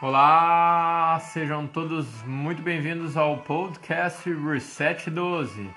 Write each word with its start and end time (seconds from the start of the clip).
Olá, 0.00 1.18
sejam 1.18 1.66
todos 1.66 2.22
muito 2.22 2.62
bem-vindos 2.62 3.16
ao 3.16 3.38
podcast 3.38 4.32
Reset 4.32 5.10
12. 5.10 5.68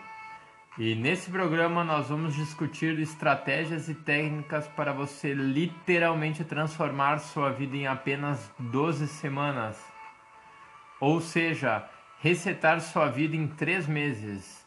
E 0.78 0.94
nesse 0.94 1.32
programa 1.32 1.84
nós 1.84 2.10
vamos 2.10 2.36
discutir 2.36 3.00
estratégias 3.00 3.90
e 3.90 3.96
técnicas 3.96 4.68
para 4.68 4.94
você 4.94 5.34
literalmente 5.34 6.44
transformar 6.44 7.18
sua 7.18 7.50
vida 7.50 7.76
em 7.76 7.88
apenas 7.88 8.54
12 8.60 9.08
semanas. 9.08 9.84
Ou 11.00 11.20
seja, 11.20 11.90
resetar 12.20 12.80
sua 12.80 13.08
vida 13.08 13.36
em 13.36 13.48
3 13.48 13.88
meses. 13.88 14.64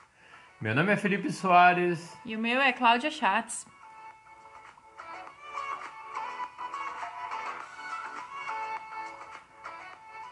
Meu 0.60 0.74
nome 0.74 0.92
é 0.92 0.96
Felipe 0.96 1.30
Soares. 1.30 2.12
E 2.24 2.34
o 2.34 2.40
meu 2.40 2.60
é 2.60 2.72
Cláudia 2.72 3.08
Schatz. 3.08 3.72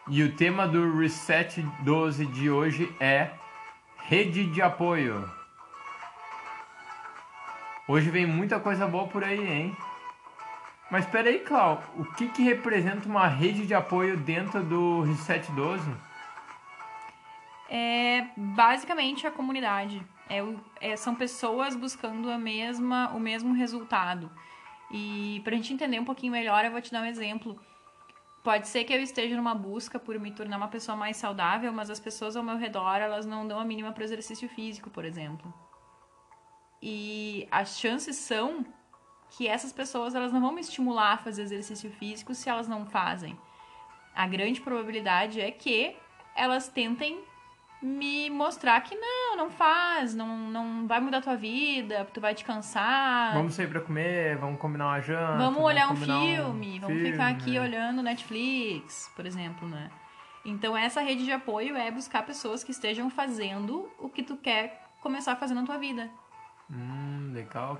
E 0.08 0.20
o 0.24 0.34
tema 0.34 0.66
do 0.66 0.98
Reset 0.98 1.62
12 1.84 2.26
de 2.26 2.50
hoje 2.50 2.92
é 2.98 3.30
rede 3.96 4.44
de 4.46 4.60
apoio. 4.60 5.30
Hoje 7.86 8.10
vem 8.10 8.26
muita 8.26 8.58
coisa 8.58 8.84
boa 8.88 9.06
por 9.06 9.22
aí, 9.22 9.40
hein? 9.40 9.76
Mas 10.90 11.04
espera 11.04 11.28
aí, 11.28 11.38
Clau, 11.38 11.80
o 11.96 12.04
que, 12.04 12.28
que 12.28 12.42
representa 12.42 13.08
uma 13.08 13.28
rede 13.28 13.64
de 13.64 13.74
apoio 13.74 14.16
dentro 14.16 14.60
do 14.64 15.02
Reset 15.02 15.52
12? 15.52 15.88
É 17.70 18.26
basicamente 18.36 19.24
a 19.24 19.30
comunidade. 19.30 20.04
É, 20.28 20.40
é, 20.80 20.96
são 20.96 21.14
pessoas 21.14 21.76
buscando 21.76 22.28
a 22.28 22.36
mesma, 22.36 23.08
o 23.14 23.20
mesmo 23.20 23.54
resultado. 23.54 24.28
E 24.90 25.40
para 25.44 25.54
a 25.54 25.56
gente 25.56 25.72
entender 25.72 26.00
um 26.00 26.04
pouquinho 26.04 26.32
melhor, 26.32 26.64
eu 26.64 26.72
vou 26.72 26.80
te 26.80 26.90
dar 26.90 27.02
um 27.02 27.06
exemplo 27.06 27.56
Pode 28.42 28.66
ser 28.66 28.82
que 28.84 28.92
eu 28.92 29.00
esteja 29.00 29.36
numa 29.36 29.54
busca 29.54 30.00
por 30.00 30.18
me 30.18 30.32
tornar 30.32 30.56
uma 30.56 30.68
pessoa 30.68 30.96
mais 30.96 31.16
saudável, 31.16 31.72
mas 31.72 31.88
as 31.88 32.00
pessoas 32.00 32.34
ao 32.34 32.42
meu 32.42 32.56
redor, 32.56 32.96
elas 32.96 33.24
não 33.24 33.46
dão 33.46 33.58
a 33.58 33.64
mínima 33.64 33.92
para 33.92 34.00
o 34.00 34.04
exercício 34.04 34.48
físico, 34.48 34.90
por 34.90 35.04
exemplo. 35.04 35.52
E 36.82 37.46
as 37.52 37.78
chances 37.78 38.16
são 38.16 38.66
que 39.30 39.46
essas 39.46 39.72
pessoas 39.72 40.14
elas 40.14 40.32
não 40.32 40.40
vão 40.40 40.52
me 40.52 40.60
estimular 40.60 41.12
a 41.12 41.18
fazer 41.18 41.42
exercício 41.42 41.90
físico 41.92 42.34
se 42.34 42.48
elas 42.48 42.66
não 42.66 42.84
fazem. 42.84 43.38
A 44.14 44.26
grande 44.26 44.60
probabilidade 44.60 45.40
é 45.40 45.50
que 45.50 45.96
elas 46.34 46.68
tentem 46.68 47.22
me 47.80 48.28
mostrar 48.28 48.80
que 48.80 48.94
não, 48.94 49.21
não 49.42 49.50
faz, 49.50 50.14
não, 50.14 50.36
não 50.50 50.86
vai 50.86 51.00
mudar 51.00 51.18
a 51.18 51.22
tua 51.22 51.36
vida, 51.36 52.06
tu 52.12 52.20
vai 52.20 52.34
te 52.34 52.44
cansar. 52.44 53.34
Vamos 53.34 53.54
sair 53.54 53.68
pra 53.68 53.80
comer, 53.80 54.36
vamos 54.36 54.60
combinar 54.60 54.86
uma 54.86 55.00
janta. 55.00 55.36
Vamos 55.36 55.62
olhar 55.62 55.90
um 55.90 55.96
filme, 55.96 56.78
um 56.78 56.80
vamos 56.80 56.96
filme, 56.96 57.10
ficar 57.10 57.28
aqui 57.28 57.58
olhando 57.58 58.02
Netflix, 58.02 59.10
por 59.16 59.26
exemplo, 59.26 59.68
né? 59.68 59.90
Então 60.44 60.76
essa 60.76 61.00
rede 61.00 61.24
de 61.24 61.32
apoio 61.32 61.76
é 61.76 61.90
buscar 61.90 62.24
pessoas 62.24 62.62
que 62.62 62.70
estejam 62.70 63.10
fazendo 63.10 63.90
o 63.98 64.08
que 64.08 64.22
tu 64.22 64.36
quer 64.36 64.88
começar 65.00 65.32
a 65.32 65.36
fazer 65.36 65.54
na 65.54 65.64
tua 65.64 65.78
vida. 65.78 66.08
Hum, 66.70 67.32
legal. 67.34 67.78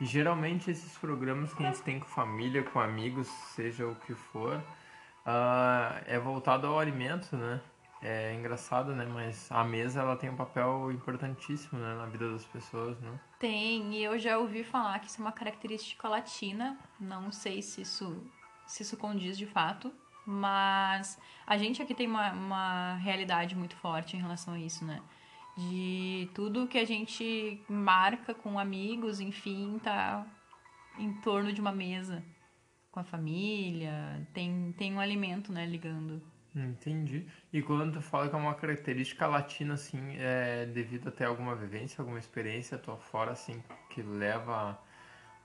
E 0.00 0.04
geralmente 0.04 0.70
esses 0.70 0.98
programas 0.98 1.54
que 1.54 1.64
a 1.64 1.70
gente 1.70 1.82
tem 1.82 2.00
com 2.00 2.06
família, 2.06 2.62
com 2.62 2.80
amigos, 2.80 3.28
seja 3.54 3.86
o 3.86 3.94
que 3.94 4.14
for, 4.14 4.56
uh, 4.56 6.02
é 6.06 6.18
voltado 6.18 6.66
ao 6.66 6.78
alimento, 6.78 7.36
né? 7.36 7.60
É 8.04 8.34
engraçado, 8.34 8.94
né? 8.94 9.06
Mas 9.06 9.50
a 9.50 9.64
mesa 9.64 10.00
ela 10.00 10.16
tem 10.16 10.28
um 10.28 10.36
papel 10.36 10.92
importantíssimo 10.92 11.80
né? 11.80 11.94
na 11.94 12.06
vida 12.06 12.30
das 12.30 12.44
pessoas, 12.44 13.00
né? 13.00 13.18
Tem, 13.38 13.94
e 13.94 14.04
eu 14.04 14.18
já 14.18 14.38
ouvi 14.38 14.62
falar 14.62 14.98
que 14.98 15.06
isso 15.06 15.20
é 15.20 15.24
uma 15.24 15.32
característica 15.32 16.06
latina. 16.06 16.78
Não 17.00 17.32
sei 17.32 17.62
se 17.62 17.80
isso, 17.80 18.22
se 18.66 18.82
isso 18.82 18.96
condiz 18.98 19.38
de 19.38 19.46
fato, 19.46 19.90
mas 20.26 21.18
a 21.46 21.56
gente 21.56 21.80
aqui 21.80 21.94
tem 21.94 22.06
uma, 22.06 22.30
uma 22.32 22.94
realidade 22.96 23.56
muito 23.56 23.74
forte 23.76 24.16
em 24.16 24.20
relação 24.20 24.52
a 24.52 24.58
isso, 24.58 24.84
né? 24.84 25.00
De 25.56 26.28
tudo 26.34 26.66
que 26.66 26.78
a 26.78 26.84
gente 26.84 27.64
marca 27.68 28.34
com 28.34 28.58
amigos, 28.58 29.18
enfim, 29.18 29.80
tá 29.82 30.26
em 30.98 31.12
torno 31.20 31.52
de 31.52 31.60
uma 31.60 31.72
mesa 31.72 32.22
com 32.90 33.00
a 33.00 33.04
família, 33.04 34.28
tem, 34.32 34.72
tem 34.76 34.94
um 34.94 35.00
alimento, 35.00 35.52
né, 35.52 35.66
ligando. 35.66 36.22
Entendi. 36.54 37.26
E 37.52 37.60
quando 37.60 37.94
tu 37.94 38.00
fala 38.00 38.28
que 38.28 38.34
é 38.34 38.38
uma 38.38 38.54
característica 38.54 39.26
latina, 39.26 39.74
assim, 39.74 40.16
é 40.18 40.66
devido 40.66 41.08
até 41.08 41.24
alguma 41.24 41.54
vivência, 41.56 42.00
alguma 42.00 42.18
experiência 42.18 42.78
tua 42.78 42.96
fora, 42.96 43.32
assim, 43.32 43.62
que 43.90 44.02
leva 44.02 44.78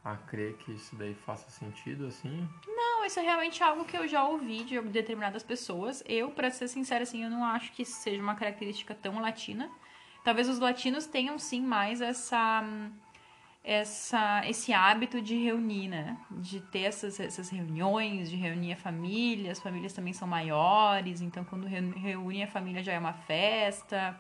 a, 0.03 0.15
crer 0.15 0.55
que 0.57 0.71
isso 0.71 0.95
daí 0.95 1.15
faça 1.15 1.49
sentido, 1.49 2.05
assim? 2.05 2.47
Não, 2.67 3.03
isso 3.05 3.19
é 3.19 3.23
realmente 3.23 3.63
algo 3.63 3.85
que 3.85 3.97
eu 3.97 4.07
já 4.07 4.23
ouvi 4.23 4.63
de 4.63 4.79
determinadas 4.81 5.41
pessoas. 5.41 6.03
Eu, 6.07 6.29
para 6.29 6.51
ser 6.51 6.67
sincera, 6.67 7.03
assim, 7.03 7.23
eu 7.23 7.29
não 7.29 7.43
acho 7.43 7.71
que 7.71 7.83
seja 7.83 8.21
uma 8.21 8.35
característica 8.35 8.93
tão 8.93 9.19
latina. 9.19 9.69
Talvez 10.23 10.47
os 10.47 10.59
latinos 10.59 11.07
tenham, 11.07 11.39
sim, 11.39 11.61
mais 11.61 12.01
essa 12.01 12.63
essa, 13.63 14.41
esse 14.47 14.73
hábito 14.73 15.21
de 15.21 15.35
reunir, 15.35 15.87
né? 15.87 16.17
De 16.31 16.61
ter 16.61 16.83
essas, 16.83 17.19
essas 17.19 17.49
reuniões, 17.49 18.29
de 18.29 18.35
reunir 18.35 18.73
a 18.73 18.77
família. 18.77 19.51
As 19.51 19.59
famílias 19.59 19.93
também 19.93 20.13
são 20.13 20.27
maiores, 20.27 21.21
então 21.21 21.43
quando 21.43 21.67
reúne 21.67 22.43
a 22.43 22.47
família 22.47 22.83
já 22.83 22.93
é 22.93 22.99
uma 22.99 23.13
festa. 23.13 24.19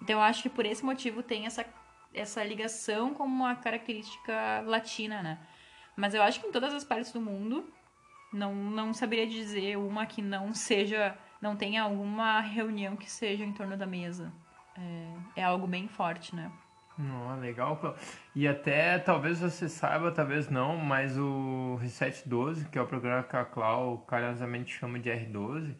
Então 0.00 0.16
eu 0.16 0.22
acho 0.22 0.42
que 0.42 0.48
por 0.48 0.64
esse 0.64 0.84
motivo 0.84 1.22
tem 1.22 1.46
essa, 1.46 1.66
essa 2.14 2.42
ligação 2.44 3.12
como 3.14 3.34
uma 3.34 3.56
característica 3.56 4.62
latina, 4.64 5.22
né? 5.22 5.38
Mas 5.96 6.14
eu 6.14 6.22
acho 6.22 6.40
que 6.40 6.46
em 6.46 6.52
todas 6.52 6.72
as 6.72 6.84
partes 6.84 7.12
do 7.12 7.20
mundo, 7.20 7.68
não, 8.32 8.54
não 8.54 8.94
saberia 8.94 9.26
dizer 9.26 9.76
uma 9.76 10.06
que 10.06 10.22
não 10.22 10.54
seja, 10.54 11.18
não 11.40 11.56
tenha 11.56 11.82
alguma 11.82 12.40
reunião 12.40 12.96
que 12.96 13.10
seja 13.10 13.44
em 13.44 13.52
torno 13.52 13.76
da 13.76 13.86
mesa. 13.86 14.32
É, 14.76 15.40
é 15.40 15.44
algo 15.44 15.66
bem 15.66 15.88
forte, 15.88 16.36
né? 16.36 16.52
Oh, 16.98 17.40
legal. 17.40 17.96
E 18.34 18.48
até 18.48 18.98
talvez 18.98 19.38
você 19.38 19.68
saiba, 19.68 20.10
talvez 20.10 20.48
não, 20.48 20.76
mas 20.76 21.16
o 21.16 21.76
Reset 21.76 22.28
12, 22.28 22.68
que 22.68 22.78
é 22.78 22.82
o 22.82 22.86
programa 22.86 23.22
que 23.22 23.36
a 23.36 23.44
Clau 23.44 23.98
carinhosamente 23.98 24.76
chama 24.76 24.98
de 24.98 25.08
R12, 25.08 25.76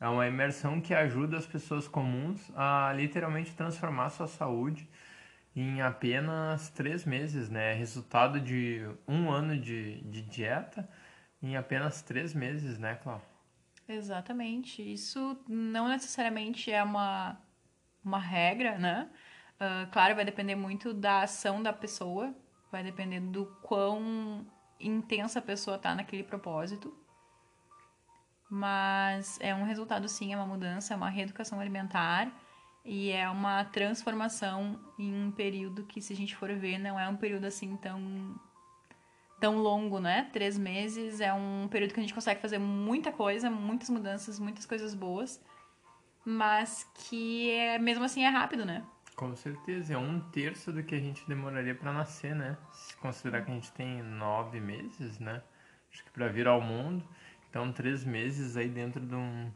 é 0.00 0.08
uma 0.08 0.26
imersão 0.26 0.80
que 0.80 0.94
ajuda 0.94 1.36
as 1.36 1.46
pessoas 1.46 1.86
comuns 1.86 2.50
a 2.56 2.90
literalmente 2.94 3.54
transformar 3.54 4.08
sua 4.10 4.26
saúde 4.26 4.88
em 5.54 5.82
apenas 5.82 6.70
três 6.70 7.04
meses, 7.04 7.50
né? 7.50 7.74
Resultado 7.74 8.40
de 8.40 8.80
um 9.06 9.30
ano 9.30 9.58
de, 9.58 10.00
de 10.00 10.22
dieta 10.22 10.88
em 11.42 11.54
apenas 11.54 12.00
três 12.00 12.32
meses, 12.32 12.78
né, 12.78 12.94
Clau? 12.94 13.20
Exatamente. 13.86 14.80
Isso 14.80 15.38
não 15.46 15.86
necessariamente 15.86 16.72
é 16.72 16.82
uma, 16.82 17.38
uma 18.02 18.18
regra, 18.18 18.78
né? 18.78 19.10
Uh, 19.62 19.88
claro, 19.92 20.16
vai 20.16 20.24
depender 20.24 20.56
muito 20.56 20.92
da 20.92 21.22
ação 21.22 21.62
da 21.62 21.72
pessoa, 21.72 22.34
vai 22.68 22.82
depender 22.82 23.20
do 23.20 23.46
quão 23.62 24.44
intensa 24.80 25.38
a 25.38 25.42
pessoa 25.42 25.78
tá 25.78 25.94
naquele 25.94 26.24
propósito. 26.24 26.92
Mas 28.50 29.38
é 29.40 29.54
um 29.54 29.62
resultado, 29.62 30.08
sim, 30.08 30.32
é 30.32 30.36
uma 30.36 30.46
mudança, 30.46 30.94
é 30.94 30.96
uma 30.96 31.08
reeducação 31.08 31.60
alimentar 31.60 32.32
e 32.84 33.12
é 33.12 33.30
uma 33.30 33.64
transformação 33.66 34.80
em 34.98 35.14
um 35.14 35.30
período 35.30 35.84
que, 35.84 36.02
se 36.02 36.12
a 36.12 36.16
gente 36.16 36.34
for 36.34 36.52
ver, 36.56 36.78
não 36.78 36.98
é 36.98 37.08
um 37.08 37.16
período 37.16 37.44
assim 37.44 37.76
tão 37.76 38.34
tão 39.38 39.58
longo, 39.58 40.00
né? 40.00 40.28
Três 40.32 40.58
meses 40.58 41.20
é 41.20 41.32
um 41.32 41.68
período 41.68 41.94
que 41.94 42.00
a 42.00 42.02
gente 42.02 42.14
consegue 42.14 42.40
fazer 42.40 42.58
muita 42.58 43.12
coisa, 43.12 43.48
muitas 43.48 43.90
mudanças, 43.90 44.40
muitas 44.40 44.66
coisas 44.66 44.92
boas, 44.92 45.40
mas 46.24 46.84
que 46.94 47.50
é, 47.52 47.78
mesmo 47.78 48.04
assim 48.04 48.24
é 48.24 48.28
rápido, 48.28 48.64
né? 48.64 48.84
Com 49.14 49.36
certeza, 49.36 49.94
é 49.94 49.98
um 49.98 50.20
terço 50.20 50.72
do 50.72 50.82
que 50.82 50.94
a 50.94 50.98
gente 50.98 51.26
demoraria 51.28 51.74
para 51.74 51.92
nascer, 51.92 52.34
né? 52.34 52.56
Se 52.72 52.96
considerar 52.96 53.44
que 53.44 53.50
a 53.50 53.54
gente 53.54 53.70
tem 53.72 54.02
nove 54.02 54.60
meses, 54.60 55.18
né? 55.18 55.42
Acho 55.92 56.04
que 56.04 56.10
para 56.10 56.28
vir 56.28 56.48
ao 56.48 56.60
mundo, 56.60 57.06
então 57.48 57.70
três 57.70 58.04
meses 58.04 58.56
aí 58.56 58.68
dentro 58.68 59.04
de, 59.04 59.14
um, 59.14 59.52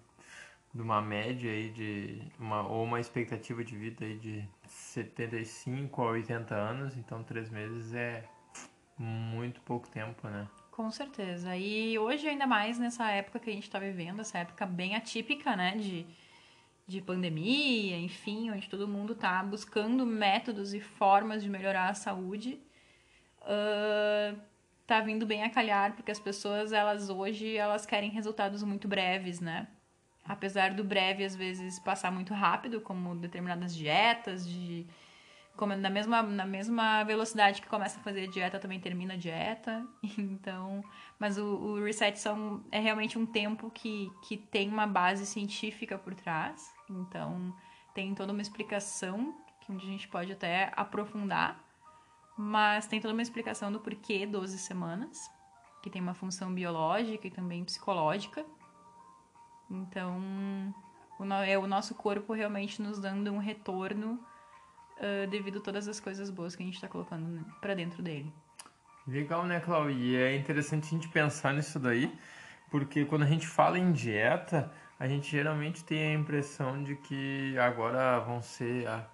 de 0.74 0.82
uma 0.82 1.00
média 1.00 1.50
aí 1.50 1.70
de 1.70 2.22
uma 2.38 2.68
ou 2.68 2.84
uma 2.84 3.00
expectativa 3.00 3.64
de 3.64 3.74
vida 3.74 4.04
aí 4.04 4.18
de 4.18 4.46
75 4.66 6.02
a 6.02 6.10
80 6.10 6.54
anos, 6.54 6.96
então 6.96 7.24
três 7.24 7.48
meses 7.48 7.94
é 7.94 8.28
muito 8.98 9.60
pouco 9.62 9.88
tempo, 9.88 10.28
né? 10.28 10.46
Com 10.70 10.90
certeza. 10.90 11.56
E 11.56 11.98
hoje 11.98 12.28
ainda 12.28 12.46
mais 12.46 12.78
nessa 12.78 13.10
época 13.10 13.38
que 13.38 13.48
a 13.48 13.52
gente 13.52 13.62
está 13.62 13.78
vivendo, 13.78 14.20
essa 14.20 14.38
época 14.38 14.66
bem 14.66 14.94
atípica, 14.94 15.56
né? 15.56 15.74
De 15.76 16.06
de 16.86 17.00
pandemia, 17.00 17.98
enfim, 17.98 18.50
onde 18.50 18.68
todo 18.68 18.86
mundo 18.86 19.12
está 19.12 19.42
buscando 19.42 20.06
métodos 20.06 20.72
e 20.72 20.80
formas 20.80 21.42
de 21.42 21.50
melhorar 21.50 21.88
a 21.88 21.94
saúde, 21.94 22.60
uh, 23.42 24.38
tá 24.86 25.00
vindo 25.00 25.26
bem 25.26 25.42
a 25.42 25.50
calhar, 25.50 25.94
porque 25.94 26.12
as 26.12 26.20
pessoas, 26.20 26.72
elas 26.72 27.10
hoje, 27.10 27.56
elas 27.56 27.84
querem 27.84 28.10
resultados 28.10 28.62
muito 28.62 28.86
breves, 28.86 29.40
né? 29.40 29.66
Apesar 30.24 30.74
do 30.74 30.84
breve, 30.84 31.24
às 31.24 31.34
vezes, 31.34 31.78
passar 31.80 32.12
muito 32.12 32.32
rápido, 32.32 32.80
como 32.80 33.16
determinadas 33.16 33.74
dietas 33.74 34.48
de 34.48 34.86
na 35.64 35.88
mesma, 35.88 36.22
na 36.22 36.44
mesma 36.44 37.04
velocidade 37.04 37.62
que 37.62 37.68
começa 37.68 37.98
a 37.98 38.02
fazer 38.02 38.24
a 38.24 38.30
dieta, 38.30 38.58
também 38.58 38.80
termina 38.80 39.14
a 39.14 39.16
dieta. 39.16 39.86
Então, 40.18 40.82
mas 41.18 41.38
o, 41.38 41.44
o 41.44 41.84
reset 41.84 42.18
são, 42.18 42.62
é 42.70 42.78
realmente 42.78 43.18
um 43.18 43.24
tempo 43.24 43.70
que, 43.70 44.10
que 44.26 44.36
tem 44.36 44.68
uma 44.68 44.86
base 44.86 45.24
científica 45.24 45.96
por 45.96 46.14
trás. 46.14 46.72
Então, 46.90 47.54
tem 47.94 48.14
toda 48.14 48.32
uma 48.32 48.42
explicação 48.42 49.34
que 49.60 49.72
a 49.72 49.78
gente 49.78 50.08
pode 50.08 50.32
até 50.32 50.72
aprofundar. 50.76 51.58
Mas 52.36 52.86
tem 52.86 53.00
toda 53.00 53.14
uma 53.14 53.22
explicação 53.22 53.72
do 53.72 53.80
porquê 53.80 54.26
12 54.26 54.58
semanas, 54.58 55.30
que 55.82 55.88
tem 55.88 56.02
uma 56.02 56.14
função 56.14 56.52
biológica 56.52 57.26
e 57.26 57.30
também 57.30 57.64
psicológica. 57.64 58.44
Então, 59.70 60.20
é 61.46 61.58
o 61.58 61.66
nosso 61.66 61.94
corpo 61.94 62.32
realmente 62.32 62.80
nos 62.82 63.00
dando 63.00 63.32
um 63.32 63.38
retorno 63.38 64.20
uh, 64.98 65.26
devido 65.28 65.58
a 65.58 65.62
todas 65.62 65.88
as 65.88 66.00
coisas 66.00 66.30
boas 66.30 66.54
que 66.54 66.62
a 66.62 66.66
gente 66.66 66.76
está 66.76 66.88
colocando 66.88 67.44
para 67.60 67.74
dentro 67.74 68.02
dele. 68.02 68.32
Legal, 69.06 69.44
né, 69.46 69.60
Clau? 69.60 69.90
E 69.90 70.16
é 70.16 70.36
interessante 70.36 70.86
a 70.86 70.90
gente 70.90 71.08
pensar 71.08 71.54
nisso 71.54 71.78
daí, 71.78 72.12
porque 72.70 73.04
quando 73.04 73.22
a 73.22 73.26
gente 73.26 73.46
fala 73.46 73.78
em 73.78 73.92
dieta, 73.92 74.72
a 74.98 75.06
gente 75.06 75.30
geralmente 75.30 75.84
tem 75.84 76.08
a 76.08 76.14
impressão 76.14 76.82
de 76.82 76.96
que 76.96 77.56
agora 77.58 78.18
vão 78.20 78.42
ser 78.42 78.88
ah, 78.88 79.06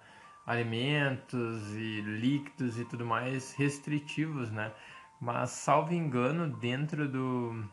alimentos 0.47 1.73
e 1.75 2.01
líquidos 2.01 2.79
e 2.79 2.85
tudo 2.85 3.05
mais 3.05 3.53
restritivos, 3.53 4.49
né? 4.49 4.71
Mas, 5.19 5.51
salvo 5.51 5.93
engano, 5.93 6.47
dentro 6.47 7.07
do, 7.07 7.63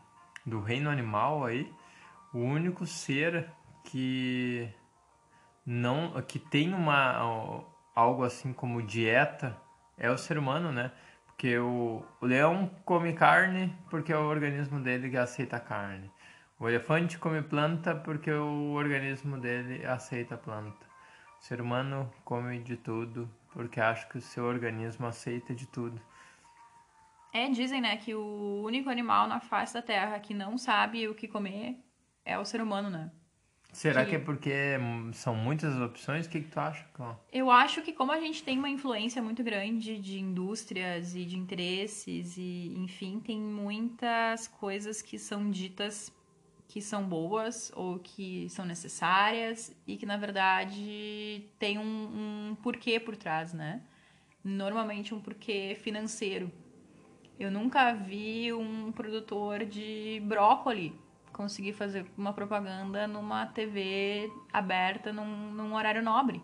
do 0.45 0.61
reino 0.61 0.89
animal 0.89 1.43
aí, 1.43 1.73
o 2.33 2.39
único 2.39 2.85
ser 2.85 3.49
que 3.83 4.69
não 5.65 6.21
que 6.21 6.39
tem 6.39 6.73
uma 6.73 7.65
algo 7.95 8.23
assim 8.23 8.53
como 8.53 8.81
dieta 8.81 9.57
é 9.97 10.09
o 10.09 10.17
ser 10.17 10.37
humano, 10.37 10.71
né? 10.71 10.91
Porque 11.25 11.57
o, 11.57 12.03
o 12.19 12.25
leão 12.25 12.69
come 12.85 13.13
carne 13.13 13.75
porque 13.89 14.11
é 14.13 14.17
o 14.17 14.27
organismo 14.27 14.79
dele 14.79 15.09
que 15.09 15.17
aceita 15.17 15.59
carne. 15.59 16.11
O 16.59 16.69
elefante 16.69 17.17
come 17.17 17.41
planta 17.41 17.95
porque 17.95 18.31
o 18.31 18.73
organismo 18.73 19.37
dele 19.37 19.85
aceita 19.85 20.37
planta. 20.37 20.85
O 21.39 21.43
ser 21.43 21.59
humano 21.59 22.11
come 22.23 22.59
de 22.59 22.77
tudo 22.77 23.29
porque 23.51 23.81
acha 23.81 24.07
que 24.07 24.17
o 24.17 24.21
seu 24.21 24.45
organismo 24.45 25.07
aceita 25.07 25.53
de 25.53 25.67
tudo. 25.67 25.99
É, 27.33 27.49
dizem, 27.49 27.79
né, 27.79 27.95
que 27.97 28.13
o 28.13 28.61
único 28.63 28.89
animal 28.89 29.27
na 29.27 29.39
face 29.39 29.73
da 29.73 29.81
Terra 29.81 30.19
que 30.19 30.33
não 30.33 30.57
sabe 30.57 31.07
o 31.07 31.15
que 31.15 31.27
comer 31.27 31.77
é 32.25 32.37
o 32.37 32.45
ser 32.45 32.61
humano, 32.61 32.89
né? 32.89 33.09
Será 33.71 34.03
que... 34.03 34.11
que, 34.11 34.15
é 34.17 34.19
porque 34.19 34.51
são 35.13 35.33
muitas 35.33 35.75
opções? 35.79 36.25
O 36.25 36.29
que, 36.29 36.41
que 36.41 36.49
tu 36.49 36.59
acha, 36.59 36.85
Cláudia? 36.93 37.19
Eu 37.31 37.49
acho 37.49 37.81
que 37.81 37.93
como 37.93 38.11
a 38.11 38.19
gente 38.19 38.43
tem 38.43 38.57
uma 38.57 38.69
influência 38.69 39.21
muito 39.21 39.43
grande 39.43 39.97
de 39.97 40.19
indústrias 40.19 41.15
e 41.15 41.25
de 41.25 41.37
interesses 41.37 42.37
e, 42.37 42.73
enfim, 42.77 43.19
tem 43.19 43.39
muitas 43.39 44.47
coisas 44.47 45.01
que 45.01 45.17
são 45.17 45.49
ditas 45.49 46.13
que 46.67 46.81
são 46.81 47.03
boas 47.03 47.69
ou 47.75 47.99
que 47.99 48.47
são 48.49 48.63
necessárias 48.65 49.75
e 49.85 49.97
que, 49.97 50.05
na 50.05 50.15
verdade, 50.15 51.45
tem 51.59 51.77
um, 51.77 52.51
um 52.51 52.55
porquê 52.55 52.97
por 52.97 53.17
trás, 53.17 53.53
né? 53.53 53.81
Normalmente 54.43 55.13
um 55.13 55.19
porquê 55.19 55.77
financeiro. 55.81 56.49
Eu 57.37 57.51
nunca 57.51 57.91
vi 57.93 58.53
um 58.53 58.91
produtor 58.91 59.65
de 59.65 60.21
brócoli 60.23 60.97
conseguir 61.41 61.73
fazer 61.73 62.05
uma 62.15 62.33
propaganda 62.33 63.07
numa 63.07 63.47
TV 63.47 64.31
aberta 64.53 65.11
num, 65.11 65.51
num 65.51 65.73
horário 65.73 66.03
nobre. 66.03 66.43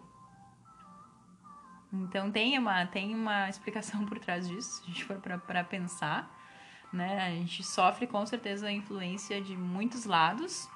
Então 1.94 2.32
tem 2.32 2.58
uma, 2.58 2.86
tem 2.88 3.14
uma 3.14 3.48
explicação 3.50 4.06
por 4.08 4.18
trás 4.18 4.48
disso, 4.48 4.78
se 4.78 4.84
a 4.84 4.86
gente 4.88 5.06
for 5.06 5.18
para 5.18 5.64
pensar. 5.64 6.36
Né? 6.92 7.22
A 7.22 7.30
gente 7.30 7.64
sofre 7.64 8.08
com 8.08 8.26
certeza 8.26 8.68
a 8.68 8.72
influência 8.72 9.40
de 9.40 9.56
muitos 9.56 10.06
lados. 10.06 10.68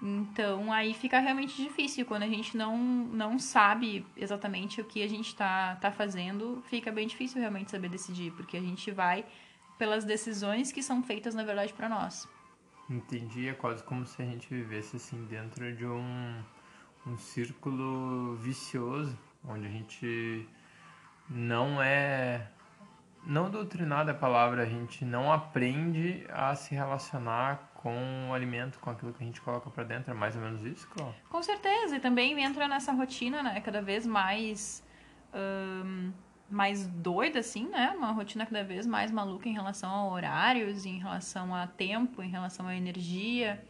Então 0.00 0.72
aí 0.72 0.94
fica 0.94 1.18
realmente 1.18 1.60
difícil. 1.60 2.06
Quando 2.06 2.22
a 2.22 2.28
gente 2.28 2.56
não, 2.56 2.78
não 2.78 3.40
sabe 3.40 4.06
exatamente 4.16 4.80
o 4.80 4.84
que 4.84 5.02
a 5.02 5.08
gente 5.08 5.28
está 5.28 5.74
tá 5.76 5.90
fazendo, 5.90 6.62
fica 6.68 6.92
bem 6.92 7.08
difícil 7.08 7.40
realmente 7.40 7.72
saber 7.72 7.88
decidir, 7.88 8.30
porque 8.32 8.56
a 8.56 8.62
gente 8.62 8.92
vai 8.92 9.24
pelas 9.76 10.04
decisões 10.04 10.70
que 10.70 10.82
são 10.82 11.02
feitas, 11.02 11.34
na 11.34 11.42
verdade, 11.42 11.72
para 11.72 11.88
nós. 11.88 12.28
Entendi, 12.88 13.48
é 13.48 13.52
quase 13.52 13.82
como 13.82 14.06
se 14.06 14.22
a 14.22 14.24
gente 14.24 14.48
vivesse 14.48 14.96
assim 14.96 15.24
dentro 15.26 15.74
de 15.74 15.84
um, 15.84 16.42
um 17.06 17.18
círculo 17.18 18.36
vicioso, 18.36 19.18
onde 19.44 19.66
a 19.66 19.70
gente 19.70 20.48
não 21.28 21.82
é. 21.82 22.48
Não 23.26 23.50
doutrinado 23.50 24.10
é 24.10 24.12
a 24.12 24.16
palavra, 24.16 24.62
a 24.62 24.66
gente 24.66 25.04
não 25.04 25.32
aprende 25.32 26.24
a 26.30 26.54
se 26.54 26.76
relacionar 26.76 27.72
com 27.74 28.28
o 28.30 28.32
alimento, 28.32 28.78
com 28.78 28.90
aquilo 28.90 29.12
que 29.12 29.20
a 29.20 29.26
gente 29.26 29.40
coloca 29.40 29.68
para 29.68 29.82
dentro. 29.82 30.12
É 30.12 30.14
mais 30.14 30.36
ou 30.36 30.42
menos 30.42 30.64
isso, 30.64 30.86
Cláudia? 30.88 31.20
Com 31.28 31.42
certeza, 31.42 31.96
e 31.96 32.00
também 32.00 32.40
entra 32.40 32.68
nessa 32.68 32.92
rotina, 32.92 33.42
né? 33.42 33.60
Cada 33.60 33.82
vez 33.82 34.06
mais. 34.06 34.84
Um 35.34 36.12
mais 36.48 36.86
doida, 36.86 37.40
assim, 37.40 37.68
né? 37.68 37.94
Uma 37.96 38.12
rotina 38.12 38.46
cada 38.46 38.62
vez 38.62 38.86
mais 38.86 39.10
maluca 39.10 39.48
em 39.48 39.52
relação 39.52 39.90
a 39.90 40.08
horários, 40.08 40.86
em 40.86 40.98
relação 40.98 41.54
a 41.54 41.66
tempo, 41.66 42.22
em 42.22 42.30
relação 42.30 42.66
à 42.66 42.76
energia. 42.76 43.64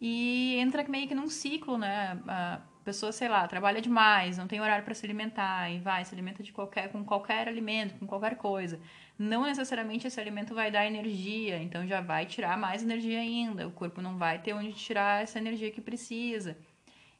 E 0.00 0.56
entra 0.56 0.82
meio 0.88 1.08
que 1.08 1.14
num 1.14 1.28
ciclo, 1.28 1.76
né? 1.78 2.18
A 2.26 2.60
pessoa, 2.84 3.12
sei 3.12 3.28
lá, 3.28 3.46
trabalha 3.46 3.80
demais, 3.80 4.38
não 4.38 4.46
tem 4.46 4.60
horário 4.60 4.84
para 4.84 4.94
se 4.94 5.04
alimentar 5.04 5.70
e 5.70 5.78
vai, 5.78 6.04
se 6.04 6.14
alimenta 6.14 6.42
de 6.42 6.52
qualquer, 6.52 6.90
com 6.90 7.04
qualquer 7.04 7.46
alimento, 7.48 7.94
com 7.98 8.06
qualquer 8.06 8.36
coisa. 8.36 8.80
Não 9.18 9.44
necessariamente 9.44 10.06
esse 10.06 10.18
alimento 10.18 10.54
vai 10.54 10.70
dar 10.70 10.86
energia, 10.86 11.62
então 11.62 11.86
já 11.86 12.00
vai 12.00 12.24
tirar 12.24 12.56
mais 12.56 12.82
energia 12.82 13.20
ainda. 13.20 13.68
O 13.68 13.70
corpo 13.70 14.00
não 14.00 14.16
vai 14.16 14.38
ter 14.38 14.54
onde 14.54 14.72
tirar 14.72 15.22
essa 15.22 15.38
energia 15.38 15.70
que 15.70 15.80
precisa. 15.80 16.56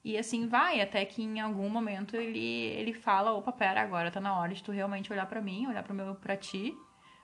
E 0.02 0.16
assim 0.16 0.48
vai, 0.48 0.80
até 0.80 1.04
que 1.04 1.22
em 1.22 1.40
algum 1.40 1.68
momento 1.68 2.16
ele, 2.16 2.38
ele 2.38 2.94
fala, 2.94 3.32
opa, 3.32 3.52
pera, 3.52 3.82
agora 3.82 4.10
tá 4.10 4.20
na 4.20 4.34
hora 4.38 4.54
de 4.54 4.62
tu 4.62 4.72
realmente 4.72 5.12
olhar 5.12 5.26
para 5.26 5.42
mim, 5.42 5.66
olhar 5.66 5.82
para 5.82 5.92
meu 5.92 6.14
para 6.14 6.36
ti, 6.36 6.74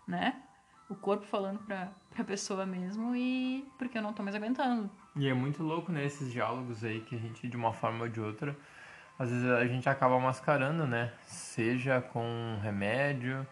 né? 0.07 0.43
O 0.89 0.95
corpo 0.95 1.25
falando 1.25 1.59
pra, 1.61 1.91
pra 2.11 2.23
pessoa 2.23 2.67
mesmo 2.67 3.17
e 3.17 3.67
porque 3.79 3.97
eu 3.97 4.03
não 4.03 4.13
tô 4.13 4.23
mais 4.23 4.37
aguentando. 4.37 4.91
E 5.17 5.27
é 5.27 5.33
muito 5.33 5.63
louco 5.63 5.91
nesses 5.91 6.29
né, 6.29 6.33
diálogos 6.35 6.85
aí 6.85 7.01
que 7.01 7.17
a 7.17 7.19
gente, 7.19 7.49
de 7.49 7.57
uma 7.57 7.73
forma 7.73 8.05
ou 8.05 8.09
de 8.11 8.21
outra, 8.21 8.57
às 9.19 9.31
vezes 9.31 9.51
a 9.51 9.67
gente 9.67 9.89
acaba 9.89 10.21
mascarando, 10.21 10.87
né? 10.87 11.13
Seja 11.25 12.03
com 12.03 12.59
remédio, 12.63 13.47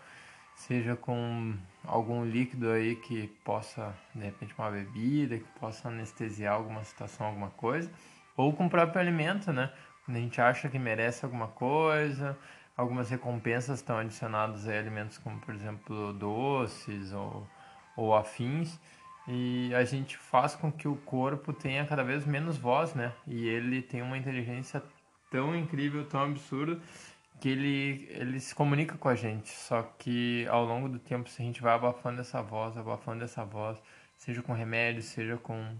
seja 0.55 0.95
com 0.95 1.57
algum 1.87 2.27
líquido 2.27 2.69
aí 2.71 2.95
que 2.97 3.29
possa, 3.43 3.95
de 4.15 4.23
repente, 4.23 4.55
uma 4.59 4.71
bebida, 4.71 5.39
que 5.39 5.49
possa 5.59 5.89
anestesiar 5.89 6.55
alguma 6.55 6.85
situação, 6.85 7.27
alguma 7.27 7.49
coisa 7.49 7.91
ou 8.37 8.53
com 8.53 8.67
o 8.67 8.71
próprio 8.71 9.01
alimento, 9.01 9.53
né? 9.53 9.73
Quando 10.05 10.17
a 10.17 10.21
gente 10.21 10.41
acha 10.41 10.69
que 10.69 10.79
merece 10.79 11.25
alguma 11.25 11.49
coisa, 11.49 12.37
algumas 12.77 13.11
recompensas 13.11 13.79
estão 13.79 13.99
adicionadas 13.99 14.69
a 14.69 14.73
alimentos 14.73 15.19
como, 15.19 15.41
por 15.41 15.55
exemplo, 15.55 16.13
doces 16.13 17.13
ou, 17.13 17.47
ou 17.97 18.15
afins, 18.15 18.79
e 19.27 19.73
a 19.75 19.85
gente 19.85 20.19
faz 20.19 20.55
com 20.55 20.71
que 20.71 20.87
o 20.87 20.97
corpo 20.97 21.53
tenha 21.53 21.87
cada 21.87 22.05
vez 22.05 22.27
menos 22.27 22.59
voz, 22.59 22.95
né? 22.95 23.13
E 23.27 23.49
ele 23.49 23.81
tem 23.81 24.03
uma 24.03 24.19
inteligência 24.19 24.83
tão 25.31 25.57
incrível, 25.57 26.05
tão 26.07 26.23
absurda, 26.23 26.79
que 27.41 27.49
ele, 27.49 28.07
ele 28.11 28.39
se 28.39 28.55
comunica 28.55 28.97
com 28.99 29.09
a 29.09 29.15
gente. 29.15 29.49
Só 29.51 29.83
que 29.99 30.47
ao 30.49 30.65
longo 30.65 30.89
do 30.89 30.99
tempo, 30.99 31.29
se 31.29 31.41
a 31.41 31.45
gente 31.45 31.63
vai 31.63 31.75
abafando 31.75 32.21
essa 32.21 32.43
voz, 32.43 32.77
abafando 32.77 33.25
essa 33.25 33.45
voz, 33.45 33.81
seja 34.17 34.43
com 34.43 34.53
remédio, 34.53 35.03
seja 35.03 35.37
com 35.39 35.75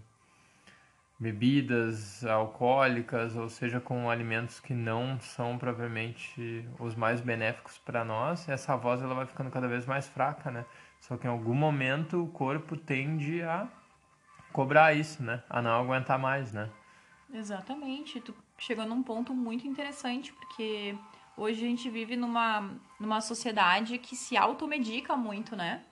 bebidas 1.17 2.25
alcoólicas, 2.25 3.35
ou 3.35 3.47
seja, 3.47 3.79
com 3.79 4.09
alimentos 4.09 4.59
que 4.59 4.73
não 4.73 5.19
são 5.19 5.57
propriamente 5.57 6.67
os 6.79 6.95
mais 6.95 7.21
benéficos 7.21 7.77
para 7.77 8.03
nós, 8.03 8.47
essa 8.49 8.75
voz 8.75 9.01
ela 9.01 9.15
vai 9.15 9.25
ficando 9.25 9.49
cada 9.49 9.67
vez 9.67 9.85
mais 9.85 10.07
fraca, 10.07 10.51
né? 10.51 10.65
Só 10.99 11.17
que 11.17 11.25
em 11.25 11.29
algum 11.29 11.53
momento 11.53 12.23
o 12.23 12.27
corpo 12.27 12.75
tende 12.75 13.41
a 13.41 13.67
cobrar 14.51 14.93
isso, 14.93 15.23
né? 15.23 15.43
A 15.49 15.61
não 15.61 15.71
aguentar 15.71 16.19
mais, 16.19 16.51
né? 16.51 16.69
Exatamente. 17.33 18.19
Tu 18.19 18.33
chegou 18.57 18.85
num 18.85 19.03
ponto 19.03 19.33
muito 19.33 19.67
interessante, 19.67 20.33
porque 20.33 20.97
hoje 21.37 21.63
a 21.63 21.67
gente 21.67 21.89
vive 21.89 22.15
numa, 22.15 22.71
numa 22.99 23.21
sociedade 23.21 23.97
que 23.97 24.15
se 24.15 24.35
automedica 24.35 25.15
muito, 25.15 25.55
né? 25.55 25.83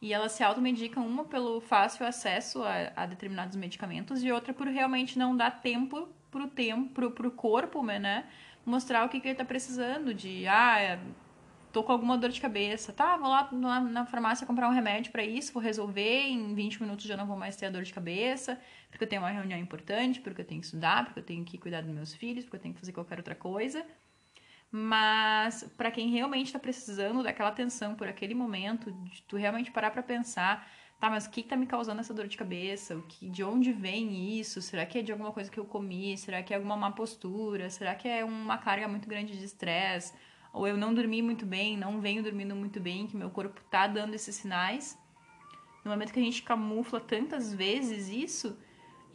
E 0.00 0.12
elas 0.12 0.32
se 0.32 0.42
automedicam, 0.42 1.06
uma 1.06 1.24
pelo 1.24 1.60
fácil 1.60 2.06
acesso 2.06 2.62
a, 2.62 2.92
a, 2.94 3.06
determinados 3.06 3.56
medicamentos 3.56 4.22
e 4.22 4.30
outra 4.30 4.52
por 4.52 4.66
realmente 4.66 5.18
não 5.18 5.36
dar 5.36 5.50
tempo 5.50 6.08
pro 6.30 6.48
tempo, 6.48 6.92
pro, 6.92 7.10
pro 7.10 7.30
corpo, 7.30 7.82
né? 7.82 8.26
Mostrar 8.64 9.04
o 9.04 9.08
que, 9.08 9.20
que 9.20 9.28
ele 9.28 9.34
tá 9.34 9.44
precisando 9.44 10.12
de, 10.12 10.46
ah, 10.46 10.98
tô 11.72 11.82
com 11.82 11.92
alguma 11.92 12.16
dor 12.16 12.30
de 12.30 12.40
cabeça, 12.40 12.92
tá, 12.92 13.16
vou 13.16 13.28
lá 13.28 13.48
na, 13.52 13.80
na 13.80 14.06
farmácia 14.06 14.46
comprar 14.46 14.68
um 14.68 14.72
remédio 14.72 15.12
para 15.12 15.22
isso, 15.22 15.52
vou 15.52 15.62
resolver, 15.62 16.26
em 16.26 16.54
20 16.54 16.82
minutos 16.82 17.04
já 17.04 17.16
não 17.16 17.26
vou 17.26 17.36
mais 17.36 17.54
ter 17.54 17.66
a 17.66 17.70
dor 17.70 17.82
de 17.82 17.92
cabeça, 17.92 18.58
porque 18.90 19.04
eu 19.04 19.08
tenho 19.08 19.22
uma 19.22 19.30
reunião 19.30 19.58
importante, 19.58 20.20
porque 20.20 20.40
eu 20.40 20.44
tenho 20.46 20.60
que 20.60 20.66
estudar, 20.66 21.04
porque 21.04 21.20
eu 21.20 21.24
tenho 21.24 21.44
que 21.44 21.58
cuidar 21.58 21.82
dos 21.82 21.92
meus 21.92 22.14
filhos, 22.14 22.44
porque 22.44 22.56
eu 22.56 22.60
tenho 22.60 22.74
que 22.74 22.80
fazer 22.80 22.92
qualquer 22.92 23.18
outra 23.18 23.34
coisa. 23.34 23.86
Mas 24.70 25.62
para 25.76 25.90
quem 25.90 26.10
realmente 26.10 26.46
está 26.46 26.58
precisando 26.58 27.22
daquela 27.22 27.48
atenção 27.48 27.94
por 27.94 28.08
aquele 28.08 28.34
momento, 28.34 28.90
de 28.92 29.22
tu 29.22 29.36
realmente 29.36 29.70
parar 29.70 29.90
para 29.90 30.02
pensar, 30.02 30.68
tá, 30.98 31.08
mas 31.08 31.26
o 31.26 31.30
que, 31.30 31.42
que 31.42 31.48
tá 31.48 31.56
me 31.56 31.66
causando 31.66 32.00
essa 32.00 32.12
dor 32.12 32.26
de 32.26 32.36
cabeça? 32.36 32.96
O 32.96 33.02
que, 33.02 33.28
de 33.30 33.44
onde 33.44 33.72
vem 33.72 34.38
isso? 34.38 34.60
Será 34.60 34.84
que 34.84 34.98
é 34.98 35.02
de 35.02 35.12
alguma 35.12 35.32
coisa 35.32 35.50
que 35.50 35.58
eu 35.58 35.64
comi? 35.64 36.16
Será 36.18 36.42
que 36.42 36.52
é 36.52 36.56
alguma 36.56 36.76
má 36.76 36.90
postura? 36.90 37.70
Será 37.70 37.94
que 37.94 38.08
é 38.08 38.24
uma 38.24 38.58
carga 38.58 38.88
muito 38.88 39.08
grande 39.08 39.38
de 39.38 39.44
estresse? 39.44 40.12
Ou 40.52 40.66
eu 40.66 40.76
não 40.76 40.94
dormi 40.94 41.22
muito 41.22 41.44
bem, 41.44 41.76
não 41.76 42.00
venho 42.00 42.22
dormindo 42.22 42.56
muito 42.56 42.80
bem, 42.80 43.06
que 43.06 43.16
meu 43.16 43.30
corpo 43.30 43.60
tá 43.70 43.86
dando 43.86 44.14
esses 44.14 44.34
sinais? 44.36 44.98
No 45.84 45.90
momento 45.90 46.12
que 46.12 46.18
a 46.18 46.22
gente 46.22 46.42
camufla 46.42 46.98
tantas 46.98 47.54
vezes 47.54 48.08
isso, 48.08 48.58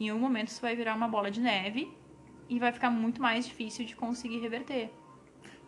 em 0.00 0.10
um 0.12 0.18
momento 0.18 0.48
isso 0.48 0.62
vai 0.62 0.74
virar 0.74 0.94
uma 0.94 1.08
bola 1.08 1.30
de 1.30 1.40
neve 1.40 1.92
e 2.48 2.58
vai 2.58 2.72
ficar 2.72 2.90
muito 2.90 3.20
mais 3.20 3.46
difícil 3.46 3.84
de 3.84 3.94
conseguir 3.94 4.38
reverter. 4.38 4.90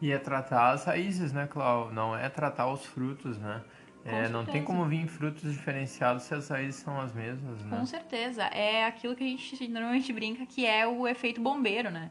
E 0.05 0.13
é 0.13 0.19
tratar 0.19 0.73
as 0.73 0.85
raízes, 0.85 1.33
né, 1.33 1.47
Clau? 1.47 1.91
Não 1.91 2.15
é 2.15 2.29
tratar 2.29 2.71
os 2.71 2.85
frutos, 2.85 3.39
né? 3.39 3.65
É, 4.05 4.29
não 4.29 4.45
tem 4.45 4.63
como 4.63 4.85
vir 4.85 5.07
frutos 5.09 5.51
diferenciados 5.51 6.25
se 6.25 6.35
as 6.35 6.47
raízes 6.47 6.83
são 6.83 7.01
as 7.01 7.15
mesmas, 7.15 7.65
né? 7.65 7.79
Com 7.79 7.87
certeza. 7.87 8.43
É 8.43 8.85
aquilo 8.85 9.17
que 9.17 9.25
a 9.25 9.27
gente 9.27 9.67
normalmente 9.67 10.13
brinca 10.13 10.45
que 10.45 10.67
é 10.67 10.87
o 10.87 11.09
efeito 11.09 11.41
bombeiro, 11.41 11.91
né? 11.91 12.11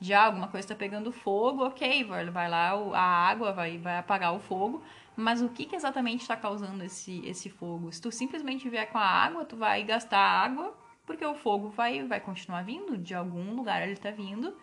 Já 0.00 0.24
alguma 0.24 0.48
coisa 0.48 0.64
está 0.64 0.74
pegando 0.74 1.12
fogo, 1.12 1.64
ok, 1.64 2.02
vai 2.32 2.48
lá, 2.48 2.72
a 2.94 3.28
água 3.28 3.52
vai, 3.52 3.78
vai 3.78 3.98
apagar 3.98 4.34
o 4.34 4.40
fogo, 4.40 4.82
mas 5.14 5.40
o 5.40 5.48
que, 5.48 5.64
que 5.64 5.76
exatamente 5.76 6.22
está 6.22 6.36
causando 6.36 6.82
esse, 6.82 7.24
esse 7.24 7.48
fogo? 7.48 7.92
Se 7.92 8.02
tu 8.02 8.10
simplesmente 8.10 8.68
vier 8.68 8.90
com 8.90 8.98
a 8.98 9.06
água, 9.06 9.44
tu 9.44 9.56
vai 9.56 9.84
gastar 9.84 10.18
água, 10.18 10.76
porque 11.06 11.24
o 11.24 11.36
fogo 11.36 11.68
vai, 11.68 12.02
vai 12.02 12.18
continuar 12.18 12.64
vindo, 12.64 12.98
de 12.98 13.14
algum 13.14 13.54
lugar 13.54 13.80
ele 13.80 13.92
está 13.92 14.10
vindo, 14.10 14.56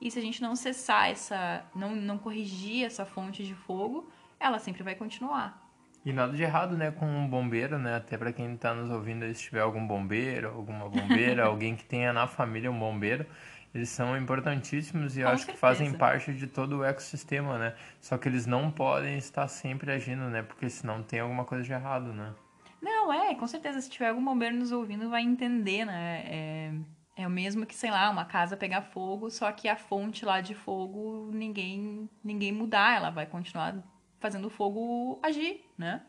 e 0.00 0.10
se 0.10 0.18
a 0.18 0.22
gente 0.22 0.40
não 0.40 0.56
cessar 0.56 1.10
essa, 1.10 1.64
não, 1.74 1.94
não 1.94 2.16
corrigir 2.16 2.84
essa 2.84 3.04
fonte 3.04 3.44
de 3.44 3.54
fogo, 3.54 4.08
ela 4.38 4.58
sempre 4.58 4.82
vai 4.82 4.94
continuar. 4.94 5.68
E 6.04 6.12
nada 6.12 6.32
de 6.32 6.42
errado, 6.42 6.76
né, 6.78 6.90
com 6.90 7.04
um 7.04 7.28
bombeiro, 7.28 7.78
né? 7.78 7.96
Até 7.96 8.16
para 8.16 8.32
quem 8.32 8.54
está 8.54 8.74
nos 8.74 8.90
ouvindo, 8.90 9.26
se 9.34 9.42
tiver 9.42 9.60
algum 9.60 9.86
bombeiro, 9.86 10.48
alguma 10.48 10.88
bombeira, 10.88 11.44
alguém 11.46 11.76
que 11.76 11.84
tenha 11.84 12.10
na 12.12 12.26
família 12.26 12.70
um 12.70 12.78
bombeiro, 12.78 13.26
eles 13.74 13.90
são 13.90 14.16
importantíssimos 14.16 15.18
e 15.18 15.20
eu 15.20 15.28
acho 15.28 15.44
certeza. 15.44 15.52
que 15.52 15.60
fazem 15.60 15.92
parte 15.92 16.32
de 16.32 16.46
todo 16.46 16.78
o 16.78 16.84
ecossistema, 16.84 17.58
né? 17.58 17.74
Só 18.00 18.16
que 18.16 18.26
eles 18.26 18.46
não 18.46 18.70
podem 18.70 19.18
estar 19.18 19.46
sempre 19.46 19.92
agindo, 19.92 20.24
né? 20.30 20.42
Porque 20.42 20.70
senão 20.70 21.02
tem 21.02 21.20
alguma 21.20 21.44
coisa 21.44 21.62
de 21.62 21.72
errado, 21.72 22.14
né? 22.14 22.32
Não, 22.80 23.12
é, 23.12 23.34
com 23.34 23.46
certeza. 23.46 23.78
Se 23.82 23.90
tiver 23.90 24.08
algum 24.08 24.24
bombeiro 24.24 24.56
nos 24.56 24.72
ouvindo, 24.72 25.10
vai 25.10 25.22
entender, 25.22 25.84
né? 25.84 26.22
É 26.24 26.72
é 27.22 27.26
o 27.26 27.30
mesmo 27.30 27.66
que, 27.66 27.74
sei 27.74 27.90
lá, 27.90 28.10
uma 28.10 28.24
casa 28.24 28.56
pegar 28.56 28.82
fogo, 28.82 29.30
só 29.30 29.50
que 29.52 29.68
a 29.68 29.76
fonte 29.76 30.24
lá 30.24 30.40
de 30.40 30.54
fogo 30.54 31.30
ninguém 31.32 32.08
ninguém 32.22 32.52
mudar, 32.52 32.96
ela 32.96 33.10
vai 33.10 33.26
continuar 33.26 33.76
fazendo 34.18 34.46
o 34.46 34.50
fogo 34.50 35.18
agir, 35.22 35.64
né? 35.76 36.02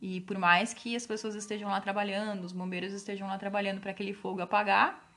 E 0.00 0.20
por 0.22 0.38
mais 0.38 0.72
que 0.72 0.94
as 0.94 1.06
pessoas 1.06 1.34
estejam 1.34 1.68
lá 1.68 1.80
trabalhando, 1.80 2.44
os 2.44 2.52
bombeiros 2.52 2.92
estejam 2.92 3.26
lá 3.26 3.36
trabalhando 3.36 3.80
para 3.80 3.90
aquele 3.90 4.12
fogo 4.12 4.40
apagar, 4.40 5.08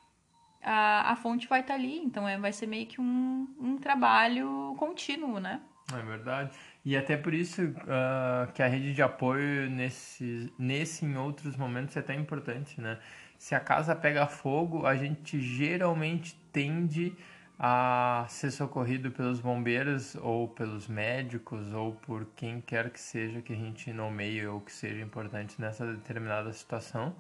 a, 0.64 1.12
a 1.12 1.16
fonte 1.16 1.48
vai 1.48 1.62
estar 1.62 1.74
tá 1.76 1.80
ali. 1.80 2.00
Então 2.00 2.28
é, 2.28 2.38
vai 2.38 2.52
ser 2.52 2.68
meio 2.68 2.88
que 2.88 3.00
um, 3.00 3.48
um 3.60 3.78
trabalho 3.78 4.76
contínuo, 4.78 5.40
né? 5.40 5.62
É 5.94 6.02
verdade. 6.02 6.52
E 6.86 6.96
até 6.96 7.18
por 7.18 7.34
isso 7.34 7.64
uh, 7.64 8.52
que 8.54 8.64
a 8.64 8.68
rede 8.68 8.94
de 8.94 9.02
apoio 9.02 9.70
nesse, 9.70 10.52
nesse 10.58 11.06
em 11.06 11.18
outros 11.18 11.56
momentos 11.56 11.96
é 11.96 12.02
tão 12.02 12.16
importante, 12.16 12.80
né? 12.80 12.98
Se 13.42 13.56
a 13.56 13.60
casa 13.60 13.96
pega 13.96 14.28
fogo, 14.28 14.86
a 14.86 14.96
gente 14.96 15.42
geralmente 15.42 16.40
tende 16.54 17.12
a 17.58 18.24
ser 18.30 18.52
socorrido 18.52 19.10
pelos 19.10 19.40
bombeiros 19.40 20.14
ou 20.14 20.48
pelos 20.48 20.88
médicos 20.88 21.74
ou 21.74 21.94
por 21.94 22.28
quem 22.36 22.62
quer 22.62 22.92
que 22.92 23.00
seja 23.00 23.42
que 23.42 23.52
a 23.52 23.56
gente 23.56 23.92
nomeie 23.92 24.46
ou 24.46 24.62
que 24.62 24.72
seja 24.72 25.02
importante 25.02 25.60
nessa 25.60 25.88
determinada 25.92 26.54
situação. 26.54 27.16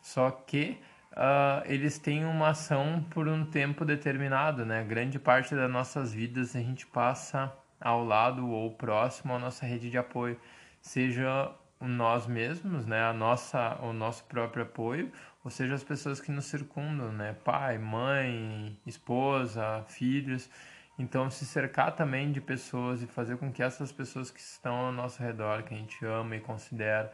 Só 0.00 0.30
que 0.30 0.78
uh, 1.12 1.62
eles 1.66 1.98
têm 1.98 2.24
uma 2.24 2.48
ação 2.48 3.04
por 3.10 3.28
um 3.28 3.44
tempo 3.44 3.84
determinado, 3.84 4.64
né? 4.64 4.82
Grande 4.82 5.18
parte 5.18 5.54
das 5.54 5.70
nossas 5.70 6.10
vidas 6.10 6.56
a 6.56 6.60
gente 6.60 6.86
passa 6.86 7.52
ao 7.78 8.02
lado 8.02 8.48
ou 8.48 8.70
próximo 8.70 9.34
à 9.34 9.38
nossa 9.38 9.66
rede 9.66 9.90
de 9.90 9.98
apoio, 9.98 10.40
seja 10.80 11.52
nós 11.88 12.26
mesmos, 12.26 12.86
né? 12.86 13.02
A 13.04 13.12
nossa, 13.12 13.78
o 13.82 13.92
nosso 13.92 14.24
próprio 14.24 14.64
apoio 14.64 15.10
ou 15.42 15.50
seja, 15.50 15.74
as 15.74 15.82
pessoas 15.82 16.20
que 16.20 16.30
nos 16.30 16.44
circundam, 16.46 17.12
né? 17.12 17.34
Pai, 17.44 17.78
mãe, 17.78 18.78
esposa, 18.86 19.82
filhos. 19.88 20.50
Então, 20.98 21.30
se 21.30 21.46
cercar 21.46 21.96
também 21.96 22.30
de 22.30 22.42
pessoas 22.42 23.02
e 23.02 23.06
fazer 23.06 23.38
com 23.38 23.50
que 23.50 23.62
essas 23.62 23.90
pessoas 23.90 24.30
que 24.30 24.38
estão 24.38 24.74
ao 24.74 24.92
nosso 24.92 25.22
redor, 25.22 25.62
que 25.62 25.72
a 25.72 25.76
gente 25.76 26.04
ama 26.04 26.36
e 26.36 26.40
considera 26.40 27.10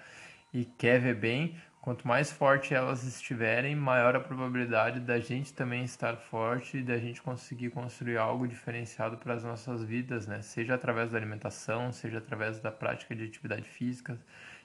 e 0.52 0.64
quer 0.64 0.98
ver 1.00 1.14
bem, 1.14 1.56
quanto 1.80 2.08
mais 2.08 2.32
forte 2.32 2.74
elas 2.74 3.04
estiverem, 3.04 3.76
maior 3.76 4.16
a 4.16 4.20
probabilidade 4.20 4.98
da 4.98 5.20
gente 5.20 5.52
também 5.52 5.84
estar 5.84 6.16
forte 6.16 6.78
e 6.78 6.82
da 6.82 6.98
gente 6.98 7.22
conseguir 7.22 7.70
construir 7.70 8.16
algo 8.16 8.48
diferenciado 8.48 9.18
para 9.18 9.34
as 9.34 9.44
nossas 9.44 9.84
vidas, 9.84 10.26
né? 10.26 10.42
Seja 10.42 10.74
através 10.74 11.12
da 11.12 11.18
alimentação, 11.18 11.92
seja 11.92 12.18
através 12.18 12.58
da 12.58 12.72
prática 12.72 13.14
de 13.14 13.24
atividade 13.24 13.68
física, 13.68 14.18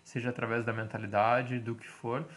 seja 0.04 0.30
através 0.30 0.66
da 0.66 0.74
mentalidade, 0.74 1.60
do 1.60 1.76
que 1.76 1.88
for 1.88 2.28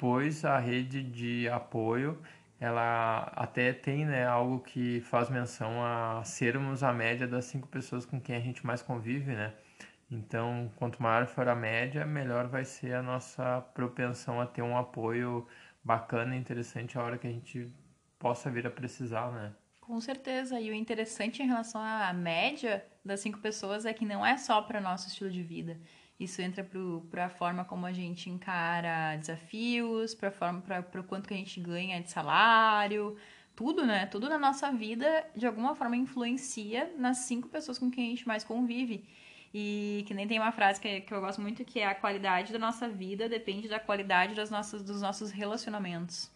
pois 0.00 0.46
a 0.46 0.58
rede 0.58 1.02
de 1.02 1.46
apoio 1.50 2.18
ela 2.58 3.30
até 3.36 3.70
tem 3.70 4.06
né, 4.06 4.26
algo 4.26 4.60
que 4.60 5.02
faz 5.02 5.28
menção 5.28 5.84
a 5.84 6.24
sermos 6.24 6.82
a 6.82 6.90
média 6.90 7.28
das 7.28 7.44
cinco 7.44 7.68
pessoas 7.68 8.06
com 8.06 8.18
quem 8.18 8.34
a 8.34 8.40
gente 8.40 8.64
mais 8.64 8.80
convive, 8.80 9.34
né? 9.34 9.52
Então, 10.10 10.72
quanto 10.76 11.02
maior 11.02 11.26
for 11.26 11.48
a 11.48 11.54
média, 11.54 12.06
melhor 12.06 12.48
vai 12.48 12.64
ser 12.64 12.94
a 12.94 13.02
nossa 13.02 13.60
propensão 13.74 14.40
a 14.40 14.46
ter 14.46 14.62
um 14.62 14.76
apoio 14.76 15.46
bacana 15.84 16.34
interessante 16.34 16.98
a 16.98 17.02
hora 17.02 17.18
que 17.18 17.26
a 17.26 17.30
gente 17.30 17.70
possa 18.18 18.50
vir 18.50 18.66
a 18.66 18.70
precisar, 18.70 19.30
né? 19.32 19.52
Com 19.80 20.00
certeza. 20.00 20.58
E 20.58 20.70
o 20.70 20.74
interessante 20.74 21.42
em 21.42 21.46
relação 21.46 21.80
à 21.80 22.12
média 22.12 22.84
das 23.04 23.20
cinco 23.20 23.38
pessoas 23.38 23.84
é 23.84 23.92
que 23.92 24.06
não 24.06 24.24
é 24.24 24.38
só 24.38 24.62
para 24.62 24.80
nosso 24.80 25.08
estilo 25.08 25.30
de 25.30 25.42
vida. 25.42 25.78
Isso 26.20 26.42
entra 26.42 26.62
para 27.10 27.24
a 27.24 27.30
forma 27.30 27.64
como 27.64 27.86
a 27.86 27.92
gente 27.94 28.28
encara 28.28 29.16
desafios, 29.16 30.14
para 30.14 30.30
forma 30.30 30.60
para 30.60 31.00
o 31.00 31.04
quanto 31.04 31.26
que 31.26 31.32
a 31.32 31.36
gente 31.36 31.58
ganha 31.58 31.98
de 31.98 32.10
salário, 32.10 33.16
tudo, 33.56 33.86
né? 33.86 34.04
Tudo 34.04 34.28
na 34.28 34.38
nossa 34.38 34.70
vida 34.70 35.26
de 35.34 35.46
alguma 35.46 35.74
forma 35.74 35.96
influencia 35.96 36.92
nas 36.98 37.18
cinco 37.18 37.48
pessoas 37.48 37.78
com 37.78 37.90
quem 37.90 38.08
a 38.08 38.10
gente 38.10 38.28
mais 38.28 38.44
convive. 38.44 39.02
E 39.52 40.04
que 40.06 40.12
nem 40.12 40.28
tem 40.28 40.38
uma 40.38 40.52
frase 40.52 40.78
que, 40.78 41.00
que 41.00 41.12
eu 41.12 41.22
gosto 41.22 41.40
muito 41.40 41.64
que 41.64 41.80
é 41.80 41.86
a 41.86 41.94
qualidade 41.94 42.52
da 42.52 42.58
nossa 42.58 42.86
vida 42.86 43.26
depende 43.26 43.66
da 43.66 43.80
qualidade 43.80 44.34
das 44.34 44.50
nossas, 44.50 44.82
dos 44.82 45.00
nossos 45.00 45.30
relacionamentos. 45.30 46.30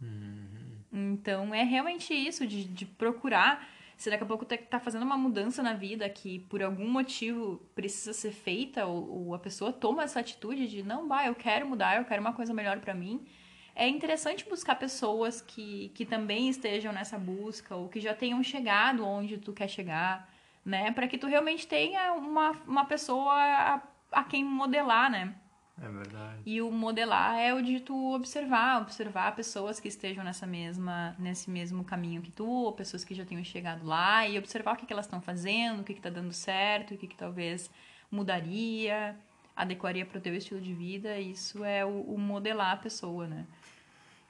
Uhum. 0.00 0.76
Então 0.92 1.54
é 1.54 1.62
realmente 1.62 2.12
isso, 2.12 2.46
de, 2.46 2.64
de 2.64 2.84
procurar 2.84 3.66
se 3.96 4.10
daqui 4.10 4.24
a 4.24 4.26
pouco 4.26 4.44
tá, 4.44 4.56
tá 4.56 4.78
fazendo 4.78 5.02
uma 5.04 5.16
mudança 5.16 5.62
na 5.62 5.72
vida 5.72 6.08
que 6.08 6.40
por 6.40 6.62
algum 6.62 6.88
motivo 6.88 7.58
precisa 7.74 8.12
ser 8.12 8.32
feita, 8.32 8.86
ou, 8.86 9.28
ou 9.28 9.34
a 9.34 9.38
pessoa 9.38 9.72
toma 9.72 10.04
essa 10.04 10.20
atitude 10.20 10.68
de 10.68 10.82
não, 10.82 11.08
vai, 11.08 11.28
eu 11.28 11.34
quero 11.34 11.66
mudar, 11.66 11.96
eu 11.96 12.04
quero 12.04 12.20
uma 12.20 12.32
coisa 12.32 12.52
melhor 12.52 12.78
para 12.80 12.94
mim, 12.94 13.26
é 13.74 13.86
interessante 13.88 14.48
buscar 14.48 14.74
pessoas 14.76 15.40
que, 15.40 15.90
que 15.94 16.06
também 16.06 16.48
estejam 16.48 16.92
nessa 16.92 17.18
busca, 17.18 17.76
ou 17.76 17.88
que 17.88 18.00
já 18.00 18.14
tenham 18.14 18.42
chegado 18.42 19.06
onde 19.06 19.38
tu 19.38 19.52
quer 19.52 19.68
chegar, 19.68 20.32
né? 20.64 20.90
Para 20.92 21.06
que 21.06 21.18
tu 21.18 21.26
realmente 21.26 21.66
tenha 21.66 22.12
uma, 22.14 22.52
uma 22.66 22.84
pessoa 22.86 23.34
a, 23.34 23.82
a 24.12 24.24
quem 24.24 24.42
modelar, 24.42 25.10
né? 25.10 25.34
É 25.80 25.88
verdade. 25.88 26.40
E 26.46 26.62
o 26.62 26.70
modelar 26.70 27.38
é 27.38 27.52
o 27.52 27.60
de 27.60 27.80
tu 27.80 28.14
observar, 28.14 28.80
observar 28.80 29.36
pessoas 29.36 29.78
que 29.78 29.88
estejam 29.88 30.24
nessa 30.24 30.46
mesma, 30.46 31.14
nesse 31.18 31.50
mesmo 31.50 31.84
caminho 31.84 32.22
que 32.22 32.30
tu, 32.30 32.48
ou 32.48 32.72
pessoas 32.72 33.04
que 33.04 33.14
já 33.14 33.26
tenham 33.26 33.44
chegado 33.44 33.84
lá, 33.84 34.26
e 34.26 34.38
observar 34.38 34.74
o 34.74 34.76
que, 34.76 34.86
que 34.86 34.92
elas 34.92 35.04
estão 35.04 35.20
fazendo, 35.20 35.80
o 35.80 35.84
que 35.84 35.92
está 35.92 36.08
dando 36.08 36.32
certo, 36.32 36.94
o 36.94 36.96
que, 36.96 37.06
que 37.06 37.16
talvez 37.16 37.70
mudaria, 38.10 39.14
adequaria 39.54 40.06
para 40.06 40.16
o 40.16 40.20
teu 40.20 40.34
estilo 40.34 40.60
de 40.62 40.72
vida. 40.72 41.18
Isso 41.18 41.62
é 41.62 41.84
o, 41.84 42.00
o, 42.00 42.18
modelar 42.18 42.72
a 42.72 42.76
pessoa, 42.78 43.26
né? 43.26 43.46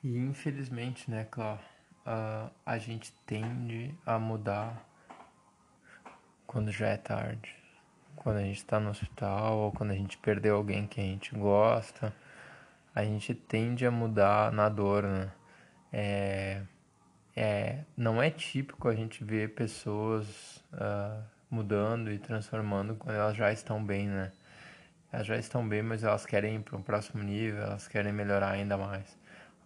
E 0.03 0.19
infelizmente, 0.19 1.09
né, 1.09 1.27
Cláudio, 1.31 1.65
uh, 2.07 2.51
a 2.65 2.79
gente 2.79 3.13
tende 3.25 3.95
a 4.05 4.19
mudar 4.19 4.85
quando 6.45 6.73
já 6.73 6.89
é 6.89 6.97
tarde 6.97 7.55
quando 8.17 8.39
a 8.39 8.43
gente 8.43 8.57
está 8.57 8.81
no 8.81 8.91
hospital 8.91 9.59
ou 9.59 9.73
quando 9.73 9.93
a 9.93 9.95
gente 9.95 10.19
perdeu 10.19 10.57
alguém 10.57 10.87
que 10.87 11.01
a 11.01 11.05
gente 11.05 11.35
gosta, 11.35 12.13
a 12.95 13.05
gente 13.05 13.35
tende 13.35 13.87
a 13.87 13.91
mudar 13.91 14.51
na 14.51 14.69
dor, 14.69 15.05
né? 15.05 15.31
É, 15.93 16.63
é, 17.37 17.81
não 17.97 18.23
é 18.23 18.31
típico 18.31 18.89
a 18.89 18.95
gente 18.95 19.23
ver 19.23 19.55
pessoas 19.55 20.65
uh, 20.73 21.23
mudando 21.51 22.11
e 22.11 22.19
transformando 22.19 22.95
quando 22.97 23.17
elas 23.17 23.37
já 23.37 23.53
estão 23.53 23.85
bem, 23.85 24.09
né? 24.09 24.33
Elas 25.13 25.27
já 25.27 25.37
estão 25.37 25.67
bem, 25.67 25.83
mas 25.83 26.03
elas 26.03 26.27
querem 26.27 26.57
ir 26.57 26.61
para 26.61 26.77
um 26.77 26.83
próximo 26.83 27.23
nível, 27.23 27.63
elas 27.63 27.87
querem 27.87 28.13
melhorar 28.13 28.51
ainda 28.51 28.77
mais. 28.77 29.17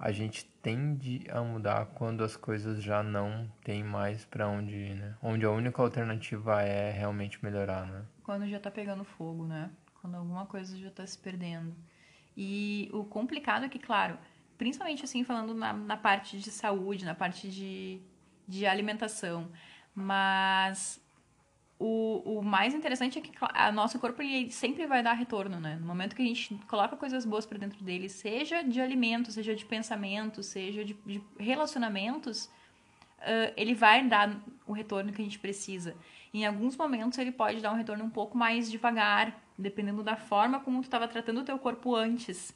A 0.01 0.11
gente 0.11 0.47
tende 0.63 1.27
a 1.31 1.43
mudar 1.43 1.85
quando 1.95 2.25
as 2.25 2.35
coisas 2.35 2.83
já 2.83 3.03
não 3.03 3.53
tem 3.63 3.85
mais 3.85 4.25
para 4.25 4.49
onde 4.49 4.75
ir, 4.75 4.95
né? 4.95 5.15
Onde 5.23 5.45
a 5.45 5.51
única 5.51 5.83
alternativa 5.83 6.63
é 6.63 6.91
realmente 6.91 7.45
melhorar, 7.45 7.87
né? 7.87 8.07
Quando 8.23 8.49
já 8.49 8.59
tá 8.59 8.71
pegando 8.71 9.05
fogo, 9.05 9.45
né? 9.45 9.71
Quando 10.01 10.15
alguma 10.17 10.47
coisa 10.47 10.75
já 10.79 10.91
tá 10.91 11.07
se 11.07 11.19
perdendo. 11.19 11.77
E 12.35 12.89
o 12.95 13.05
complicado 13.05 13.67
é 13.67 13.69
que, 13.69 13.79
claro, 13.79 14.17
principalmente 14.57 15.05
assim, 15.05 15.23
falando 15.23 15.53
na, 15.53 15.75
na 15.75 15.99
parte 15.99 16.39
de 16.39 16.51
saúde, 16.51 17.05
na 17.05 17.15
parte 17.15 17.51
de, 17.51 18.01
de 18.49 18.65
alimentação, 18.65 19.53
mas 19.95 20.99
o, 21.81 22.39
o 22.39 22.43
mais 22.43 22.75
interessante 22.75 23.19
é 23.19 23.23
que 23.23 23.33
o 23.43 23.73
nosso 23.73 23.99
corpo 23.99 24.21
ele 24.21 24.51
sempre 24.51 24.87
vai 24.87 25.03
dar 25.03 25.15
retorno, 25.15 25.59
né? 25.59 25.79
No 25.81 25.87
momento 25.87 26.15
que 26.15 26.21
a 26.21 26.27
gente 26.27 26.55
coloca 26.69 26.95
coisas 26.95 27.25
boas 27.25 27.47
para 27.47 27.57
dentro 27.57 27.83
dele, 27.83 28.07
seja 28.07 28.63
de 28.63 28.83
alimento, 28.83 29.33
seja 29.33 29.57
de 29.57 29.65
pensamento, 29.65 30.43
seja 30.43 30.85
de, 30.85 30.93
de 31.07 31.23
relacionamentos, 31.39 32.45
uh, 33.21 33.55
ele 33.57 33.75
vai 33.75 34.07
dar 34.07 34.39
o 34.67 34.75
retorno 34.75 35.11
que 35.11 35.23
a 35.23 35.25
gente 35.25 35.39
precisa. 35.39 35.97
Em 36.35 36.45
alguns 36.45 36.77
momentos 36.77 37.17
ele 37.19 37.33
pode 37.33 37.63
dar 37.63 37.73
um 37.73 37.77
retorno 37.77 38.05
um 38.05 38.11
pouco 38.11 38.37
mais 38.37 38.71
devagar, 38.71 39.43
dependendo 39.57 40.03
da 40.03 40.17
forma 40.17 40.61
como 40.61 40.83
tu 40.83 40.85
estava 40.85 41.09
tratando 41.09 41.41
o 41.41 41.45
teu 41.45 41.59
corpo 41.59 41.97
antes, 41.97 42.55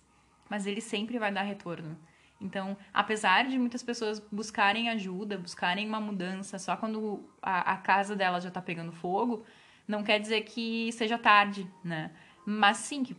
mas 0.51 0.67
ele 0.67 0.83
sempre 0.83 1.19
vai 1.19 1.33
dar 1.33 1.43
retorno. 1.43 1.99
Então, 2.41 2.77
apesar 2.93 3.47
de 3.47 3.59
muitas 3.59 3.83
pessoas 3.83 4.21
buscarem 4.31 4.89
ajuda, 4.91 5.39
buscarem 5.39 5.87
uma 5.89 6.01
mudança 6.01 6.59
só 6.59 6.77
quando 6.77 7.25
a, 7.41 7.73
a 7.73 7.77
casa 7.77 8.15
dela 8.15 8.41
já 8.41 8.49
está 8.49 8.61
pegando 8.61 8.93
fogo, 8.93 9.45
não 9.87 10.03
quer 10.03 10.19
dizer 10.19 10.43
que 10.43 10.91
seja 10.93 11.19
tarde, 11.19 11.71
né? 11.83 12.11
Mas 12.45 12.79
sim, 12.79 13.03
que 13.03 13.17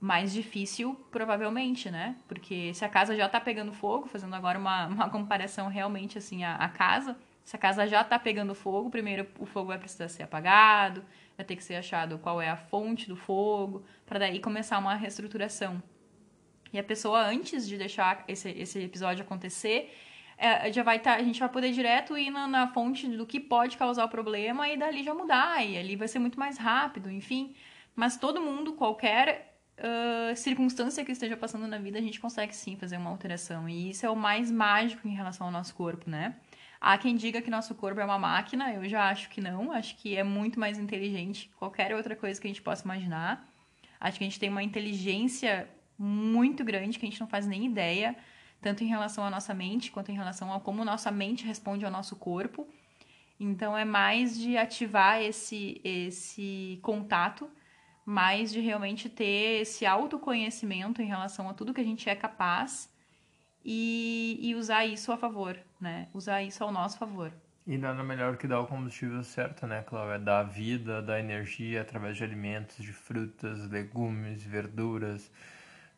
mais 0.00 0.32
difícil, 0.32 0.96
provavelmente, 1.12 1.90
né? 1.90 2.16
Porque 2.26 2.74
se 2.74 2.84
a 2.84 2.88
casa 2.88 3.14
já 3.14 3.26
está 3.26 3.40
pegando 3.40 3.72
fogo, 3.72 4.08
fazendo 4.08 4.34
agora 4.34 4.58
uma, 4.58 4.86
uma 4.88 5.08
comparação 5.08 5.68
realmente 5.68 6.18
assim, 6.18 6.42
a, 6.42 6.56
a 6.56 6.68
casa, 6.68 7.16
se 7.44 7.54
a 7.56 7.58
casa 7.58 7.86
já 7.86 8.00
está 8.00 8.18
pegando 8.18 8.54
fogo, 8.54 8.90
primeiro 8.90 9.26
o 9.38 9.46
fogo 9.46 9.68
vai 9.68 9.78
precisar 9.78 10.08
ser 10.08 10.24
apagado, 10.24 11.04
vai 11.36 11.46
ter 11.46 11.56
que 11.56 11.62
ser 11.64 11.76
achado 11.76 12.18
qual 12.18 12.40
é 12.40 12.48
a 12.50 12.56
fonte 12.56 13.08
do 13.08 13.16
fogo, 13.16 13.84
para 14.04 14.18
daí 14.18 14.40
começar 14.40 14.78
uma 14.78 14.94
reestruturação. 14.94 15.80
E 16.72 16.78
a 16.78 16.82
pessoa, 16.82 17.26
antes 17.26 17.68
de 17.68 17.76
deixar 17.76 18.24
esse, 18.26 18.48
esse 18.50 18.78
episódio 18.78 19.22
acontecer, 19.22 19.92
é, 20.38 20.72
já 20.72 20.82
vai 20.82 20.98
tá, 20.98 21.14
a 21.14 21.22
gente 21.22 21.38
vai 21.38 21.48
poder 21.48 21.70
direto 21.72 22.16
ir 22.16 22.30
na, 22.30 22.48
na, 22.48 22.66
fonte 22.68 23.06
do 23.08 23.26
que 23.26 23.38
pode 23.38 23.76
causar 23.76 24.04
o 24.04 24.08
problema 24.08 24.68
e 24.68 24.76
dali 24.76 25.02
já 25.02 25.14
mudar, 25.14 25.64
e 25.64 25.76
ali 25.76 25.94
vai 25.94 26.08
ser 26.08 26.18
muito 26.18 26.38
mais 26.38 26.58
rápido, 26.58 27.10
enfim. 27.10 27.54
Mas 27.94 28.16
todo 28.16 28.40
mundo, 28.40 28.72
qualquer 28.72 29.54
uh, 29.78 30.34
circunstância 30.34 31.04
que 31.04 31.12
esteja 31.12 31.36
passando 31.36 31.66
na 31.66 31.78
vida, 31.78 31.98
a 31.98 32.02
gente 32.02 32.18
consegue 32.18 32.54
sim 32.56 32.76
fazer 32.76 32.96
uma 32.96 33.10
alteração. 33.10 33.68
E 33.68 33.90
isso 33.90 34.06
é 34.06 34.10
o 34.10 34.16
mais 34.16 34.50
mágico 34.50 35.06
em 35.06 35.14
relação 35.14 35.46
ao 35.46 35.52
nosso 35.52 35.74
corpo, 35.74 36.08
né? 36.08 36.36
Há 36.80 36.98
quem 36.98 37.14
diga 37.14 37.40
que 37.40 37.50
nosso 37.50 37.74
corpo 37.76 38.00
é 38.00 38.04
uma 38.04 38.18
máquina, 38.18 38.72
eu 38.72 38.88
já 38.88 39.08
acho 39.08 39.28
que 39.30 39.40
não, 39.40 39.70
acho 39.70 39.94
que 39.96 40.16
é 40.16 40.24
muito 40.24 40.58
mais 40.58 40.78
inteligente 40.78 41.46
que 41.48 41.54
qualquer 41.54 41.94
outra 41.94 42.16
coisa 42.16 42.40
que 42.40 42.46
a 42.48 42.50
gente 42.50 42.62
possa 42.62 42.82
imaginar. 42.84 43.48
Acho 44.00 44.18
que 44.18 44.24
a 44.24 44.26
gente 44.26 44.40
tem 44.40 44.50
uma 44.50 44.64
inteligência 44.64 45.68
muito 46.02 46.64
grande 46.64 46.98
que 46.98 47.06
a 47.06 47.08
gente 47.08 47.20
não 47.20 47.28
faz 47.28 47.46
nem 47.46 47.64
ideia, 47.64 48.16
tanto 48.60 48.82
em 48.82 48.88
relação 48.88 49.24
à 49.24 49.30
nossa 49.30 49.54
mente 49.54 49.92
quanto 49.92 50.10
em 50.10 50.14
relação 50.14 50.52
a 50.52 50.60
como 50.60 50.84
nossa 50.84 51.10
mente 51.12 51.46
responde 51.46 51.84
ao 51.84 51.90
nosso 51.90 52.16
corpo. 52.16 52.66
Então 53.38 53.76
é 53.78 53.84
mais 53.84 54.38
de 54.38 54.56
ativar 54.56 55.22
esse 55.22 55.80
esse 55.84 56.78
contato, 56.82 57.48
mais 58.04 58.52
de 58.52 58.60
realmente 58.60 59.08
ter 59.08 59.62
esse 59.62 59.86
autoconhecimento 59.86 61.00
em 61.00 61.06
relação 61.06 61.48
a 61.48 61.54
tudo 61.54 61.72
que 61.72 61.80
a 61.80 61.84
gente 61.84 62.08
é 62.08 62.16
capaz 62.16 62.92
e, 63.64 64.38
e 64.42 64.54
usar 64.56 64.84
isso 64.84 65.12
a 65.12 65.16
favor, 65.16 65.56
né? 65.80 66.08
Usar 66.12 66.42
isso 66.42 66.64
ao 66.64 66.72
nosso 66.72 66.98
favor. 66.98 67.32
E 67.64 67.78
nada 67.78 68.02
melhor 68.02 68.36
que 68.36 68.48
dar 68.48 68.58
o 68.58 68.66
combustível 68.66 69.22
certo, 69.22 69.68
né, 69.68 69.82
Cláudia? 69.82 70.14
É 70.14 70.18
dar 70.18 70.42
vida, 70.42 71.00
dar 71.00 71.20
energia 71.20 71.82
através 71.82 72.16
de 72.16 72.24
alimentos, 72.24 72.76
de 72.84 72.92
frutas, 72.92 73.70
legumes, 73.70 74.42
verduras, 74.42 75.30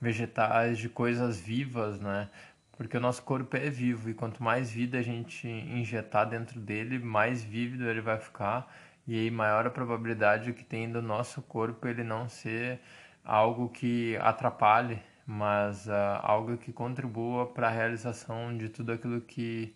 vegetais, 0.05 0.79
de 0.79 0.89
coisas 0.89 1.41
vivas, 1.41 1.99
né? 1.99 2.29
Porque 2.77 2.97
o 2.97 3.01
nosso 3.01 3.23
corpo 3.23 3.57
é 3.57 3.71
vivo 3.71 4.11
e 4.11 4.15
quanto 4.15 4.43
mais 4.43 4.71
vida 4.71 4.99
a 4.99 5.03
gente 5.03 5.49
injetar 5.49 6.29
dentro 6.29 6.61
dele, 6.61 6.99
mais 6.99 7.43
vívido 7.43 7.89
ele 7.89 8.01
vai 8.01 8.19
ficar 8.19 8.71
e 9.07 9.19
aí 9.19 9.31
maior 9.31 9.67
a 9.67 9.71
probabilidade 9.71 10.53
que 10.53 10.65
tem 10.65 10.91
do 10.91 11.03
nosso 11.03 11.43
corpo 11.43 11.87
ele 11.87 12.03
não 12.03 12.29
ser 12.29 12.81
algo 13.25 13.69
que 13.69 14.17
atrapalhe, 14.19 15.01
mas 15.27 15.87
uh, 15.87 16.21
algo 16.23 16.57
que 16.59 16.73
contribua 16.73 17.47
para 17.47 17.69
a 17.69 17.71
realização 17.71 18.57
de 18.57 18.69
tudo 18.69 18.93
aquilo 18.93 19.21
que 19.21 19.75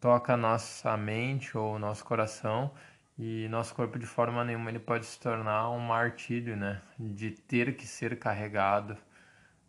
toca 0.00 0.34
a 0.34 0.36
nossa 0.36 0.96
mente 0.96 1.56
ou 1.56 1.78
nosso 1.78 2.04
coração 2.04 2.70
e 3.18 3.48
nosso 3.48 3.74
corpo 3.74 3.98
de 3.98 4.06
forma 4.06 4.44
nenhuma 4.44 4.70
ele 4.70 4.78
pode 4.78 5.06
se 5.06 5.18
tornar 5.20 5.70
um 5.70 5.80
martírio, 5.80 6.56
né? 6.56 6.80
De 6.98 7.30
ter 7.32 7.76
que 7.76 7.86
ser 7.86 8.18
carregado 8.18 8.96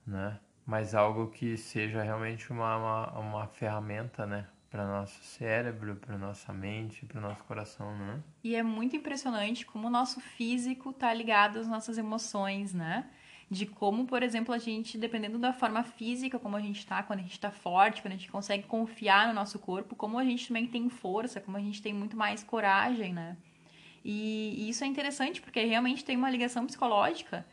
né? 0.09 0.39
Mas 0.65 0.93
algo 0.93 1.27
que 1.27 1.57
seja 1.57 2.03
realmente 2.03 2.51
uma, 2.51 2.77
uma, 2.77 3.19
uma 3.19 3.47
ferramenta, 3.47 4.25
né? 4.25 4.47
Para 4.69 4.85
nosso 4.85 5.23
cérebro, 5.23 5.95
para 5.95 6.15
nossa 6.17 6.53
mente, 6.53 7.05
para 7.05 7.19
nosso 7.19 7.43
coração, 7.45 7.97
né? 7.97 8.21
E 8.43 8.55
é 8.55 8.61
muito 8.61 8.95
impressionante 8.95 9.65
como 9.65 9.87
o 9.87 9.89
nosso 9.89 10.19
físico 10.19 10.93
tá 10.93 11.11
ligado 11.11 11.57
às 11.57 11.67
nossas 11.67 11.97
emoções, 11.97 12.73
né? 12.73 13.09
De 13.49 13.65
como, 13.65 14.05
por 14.05 14.21
exemplo, 14.21 14.53
a 14.53 14.59
gente, 14.59 14.95
dependendo 14.95 15.39
da 15.39 15.51
forma 15.51 15.83
física, 15.83 16.37
como 16.37 16.55
a 16.55 16.61
gente 16.61 16.85
tá, 16.85 17.01
quando 17.01 17.19
a 17.19 17.23
gente 17.23 17.39
tá 17.39 17.49
forte, 17.49 18.03
quando 18.03 18.13
a 18.13 18.17
gente 18.17 18.29
consegue 18.29 18.63
confiar 18.63 19.27
no 19.27 19.33
nosso 19.33 19.57
corpo, 19.57 19.95
como 19.95 20.19
a 20.19 20.23
gente 20.23 20.47
também 20.47 20.67
tem 20.67 20.87
força, 20.87 21.41
como 21.41 21.57
a 21.57 21.61
gente 21.61 21.81
tem 21.81 21.91
muito 21.91 22.15
mais 22.15 22.43
coragem, 22.43 23.11
né? 23.11 23.37
E, 24.05 24.53
e 24.55 24.69
isso 24.69 24.83
é 24.83 24.87
interessante 24.87 25.41
porque 25.41 25.63
realmente 25.63 26.05
tem 26.05 26.15
uma 26.15 26.29
ligação 26.29 26.67
psicológica 26.67 27.43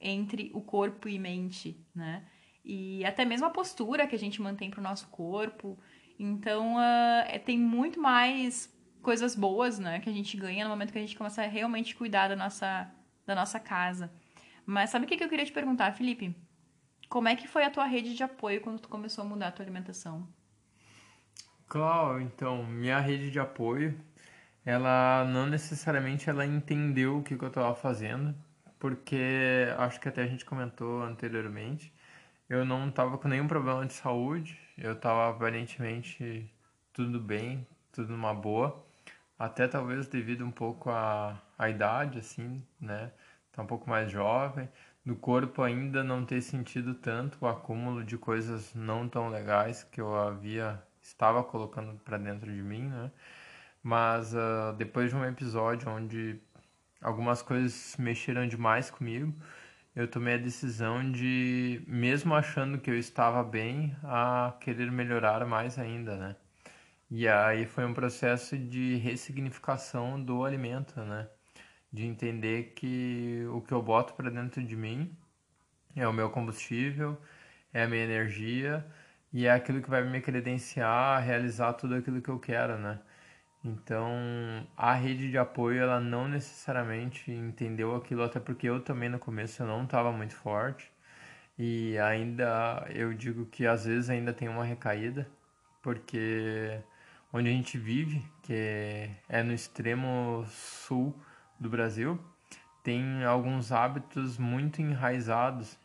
entre 0.00 0.50
o 0.54 0.60
corpo 0.60 1.08
e 1.08 1.18
mente, 1.18 1.84
né? 1.94 2.24
E 2.64 3.04
até 3.04 3.24
mesmo 3.24 3.46
a 3.46 3.50
postura 3.50 4.06
que 4.06 4.14
a 4.14 4.18
gente 4.18 4.42
mantém 4.42 4.70
para 4.70 4.80
o 4.80 4.82
nosso 4.82 5.08
corpo. 5.08 5.78
Então, 6.18 6.76
uh, 6.76 7.38
tem 7.44 7.58
muito 7.58 8.00
mais 8.00 8.74
coisas 9.02 9.36
boas, 9.36 9.78
né? 9.78 10.00
Que 10.00 10.10
a 10.10 10.12
gente 10.12 10.36
ganha 10.36 10.64
no 10.64 10.70
momento 10.70 10.92
que 10.92 10.98
a 10.98 11.00
gente 11.00 11.16
começa 11.16 11.42
a 11.42 11.46
realmente 11.46 11.94
cuidar 11.94 12.28
da 12.28 12.36
nossa, 12.36 12.90
da 13.24 13.34
nossa 13.34 13.60
casa. 13.60 14.12
Mas 14.64 14.90
sabe 14.90 15.04
o 15.04 15.08
que 15.08 15.22
eu 15.22 15.28
queria 15.28 15.44
te 15.44 15.52
perguntar, 15.52 15.92
Felipe? 15.92 16.34
Como 17.08 17.28
é 17.28 17.36
que 17.36 17.46
foi 17.46 17.64
a 17.64 17.70
tua 17.70 17.84
rede 17.84 18.14
de 18.14 18.24
apoio 18.24 18.60
quando 18.60 18.80
tu 18.80 18.88
começou 18.88 19.22
a 19.22 19.26
mudar 19.28 19.48
a 19.48 19.52
tua 19.52 19.64
alimentação? 19.64 20.26
Claro, 21.68 22.20
então, 22.20 22.64
minha 22.64 22.98
rede 22.98 23.30
de 23.30 23.38
apoio, 23.38 23.96
ela 24.64 25.24
não 25.24 25.46
necessariamente 25.46 26.28
ela 26.28 26.44
entendeu 26.44 27.18
o 27.18 27.22
que, 27.22 27.36
que 27.36 27.44
eu 27.44 27.48
estava 27.48 27.74
fazendo, 27.74 28.34
porque 28.78 29.68
acho 29.78 30.00
que 30.00 30.08
até 30.08 30.22
a 30.22 30.26
gente 30.26 30.44
comentou 30.44 31.02
anteriormente, 31.02 31.92
eu 32.48 32.64
não 32.64 32.88
estava 32.88 33.18
com 33.18 33.28
nenhum 33.28 33.48
problema 33.48 33.84
de 33.86 33.92
saúde, 33.92 34.58
eu 34.78 34.92
estava 34.92 35.30
aparentemente 35.30 36.50
tudo 36.92 37.20
bem, 37.20 37.66
tudo 37.92 38.12
numa 38.12 38.34
boa, 38.34 38.84
até 39.38 39.68
talvez 39.68 40.06
devido 40.08 40.44
um 40.44 40.50
pouco 40.50 40.90
à, 40.90 41.40
à 41.58 41.68
idade, 41.68 42.18
assim, 42.18 42.62
né? 42.80 43.12
Tá 43.52 43.62
um 43.62 43.66
pouco 43.66 43.88
mais 43.88 44.10
jovem, 44.10 44.68
do 45.04 45.16
corpo 45.16 45.62
ainda 45.62 46.02
não 46.04 46.24
ter 46.24 46.42
sentido 46.42 46.94
tanto 46.94 47.38
o 47.40 47.46
acúmulo 47.48 48.04
de 48.04 48.18
coisas 48.18 48.74
não 48.74 49.08
tão 49.08 49.28
legais 49.28 49.84
que 49.84 50.00
eu 50.00 50.14
havia 50.16 50.82
estava 51.00 51.42
colocando 51.44 51.98
para 52.04 52.18
dentro 52.18 52.52
de 52.52 52.62
mim, 52.62 52.88
né? 52.88 53.10
Mas 53.82 54.34
uh, 54.34 54.72
depois 54.76 55.10
de 55.10 55.16
um 55.16 55.24
episódio 55.24 55.88
onde 55.88 56.40
algumas 57.00 57.42
coisas 57.42 57.96
mexeram 57.98 58.46
demais 58.46 58.90
comigo. 58.90 59.34
Eu 59.94 60.08
tomei 60.08 60.34
a 60.34 60.38
decisão 60.38 61.10
de, 61.10 61.82
mesmo 61.86 62.34
achando 62.34 62.78
que 62.78 62.90
eu 62.90 62.98
estava 62.98 63.42
bem, 63.42 63.96
a 64.04 64.54
querer 64.60 64.90
melhorar 64.92 65.46
mais 65.46 65.78
ainda, 65.78 66.16
né? 66.16 66.36
E 67.10 67.28
aí 67.28 67.66
foi 67.66 67.84
um 67.84 67.94
processo 67.94 68.58
de 68.58 68.96
ressignificação 68.96 70.22
do 70.22 70.44
alimento, 70.44 71.00
né? 71.00 71.28
De 71.92 72.04
entender 72.06 72.74
que 72.76 73.46
o 73.52 73.60
que 73.62 73.72
eu 73.72 73.82
boto 73.82 74.14
para 74.14 74.30
dentro 74.30 74.62
de 74.62 74.76
mim 74.76 75.16
é 75.94 76.06
o 76.08 76.12
meu 76.12 76.30
combustível, 76.30 77.20
é 77.72 77.84
a 77.84 77.88
minha 77.88 78.04
energia 78.04 78.86
e 79.32 79.46
é 79.46 79.52
aquilo 79.52 79.82
que 79.82 79.90
vai 79.90 80.02
me 80.04 80.20
credenciar 80.20 81.18
a 81.18 81.20
realizar 81.20 81.74
tudo 81.74 81.94
aquilo 81.94 82.22
que 82.22 82.28
eu 82.30 82.38
quero, 82.38 82.78
né? 82.78 83.00
Então, 83.66 84.08
a 84.76 84.94
rede 84.94 85.28
de 85.28 85.36
apoio, 85.36 85.82
ela 85.82 85.98
não 85.98 86.28
necessariamente 86.28 87.32
entendeu 87.32 87.96
aquilo, 87.96 88.22
até 88.22 88.38
porque 88.38 88.68
eu 88.68 88.80
também 88.80 89.08
no 89.08 89.18
começo 89.18 89.60
eu 89.60 89.66
não 89.66 89.82
estava 89.82 90.12
muito 90.12 90.36
forte. 90.36 90.88
E 91.58 91.98
ainda 91.98 92.86
eu 92.90 93.12
digo 93.12 93.46
que 93.46 93.66
às 93.66 93.84
vezes 93.84 94.08
ainda 94.08 94.32
tem 94.32 94.48
uma 94.48 94.64
recaída, 94.64 95.28
porque 95.82 96.80
onde 97.32 97.48
a 97.48 97.52
gente 97.52 97.76
vive, 97.76 98.22
que 98.42 99.10
é 99.28 99.42
no 99.42 99.52
extremo 99.52 100.44
sul 100.48 101.18
do 101.58 101.68
Brasil, 101.68 102.20
tem 102.84 103.24
alguns 103.24 103.72
hábitos 103.72 104.38
muito 104.38 104.80
enraizados. 104.80 105.76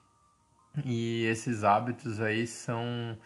E 0.86 1.26
esses 1.26 1.63
hábitos 1.63 2.22
aí 2.22 2.46
são 2.46 3.17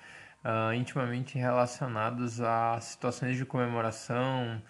uh, 0.45 0.73
intimamente 0.73 1.37
relacionados 1.37 2.39
a 2.39 2.79
situações 2.79 3.35
de 3.35 3.45
comemoração, 3.45 4.61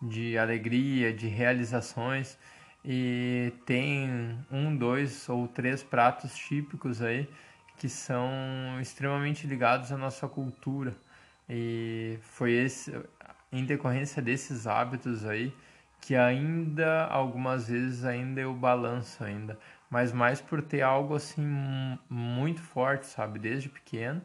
de 0.00 0.36
alegria, 0.36 1.12
de 1.12 1.26
realizações. 1.26 2.38
E 2.84 3.52
tem 3.64 4.38
um, 4.50 4.76
dois 4.76 5.28
ou 5.28 5.48
três 5.48 5.82
pratos 5.82 6.34
típicos 6.34 7.00
aí 7.00 7.28
que 7.78 7.88
são 7.88 8.30
extremamente 8.80 9.46
ligados 9.46 9.90
à 9.90 9.96
nossa 9.96 10.28
cultura. 10.28 10.94
E 11.48 12.18
foi 12.22 12.52
esse 12.52 12.92
em 13.52 13.64
decorrência 13.64 14.22
desses 14.22 14.66
hábitos 14.66 15.24
aí 15.24 15.54
que 16.00 16.16
ainda 16.16 17.06
algumas 17.06 17.68
vezes 17.68 18.04
ainda 18.04 18.40
eu 18.40 18.52
balanço 18.52 19.22
ainda. 19.22 19.58
Mas 19.88 20.12
mais 20.12 20.40
por 20.40 20.60
ter 20.62 20.82
algo 20.82 21.14
assim 21.14 21.46
muito 22.10 22.60
forte 22.60 23.06
sabe? 23.06 23.38
Desde 23.38 23.68
pequeno 23.68 24.22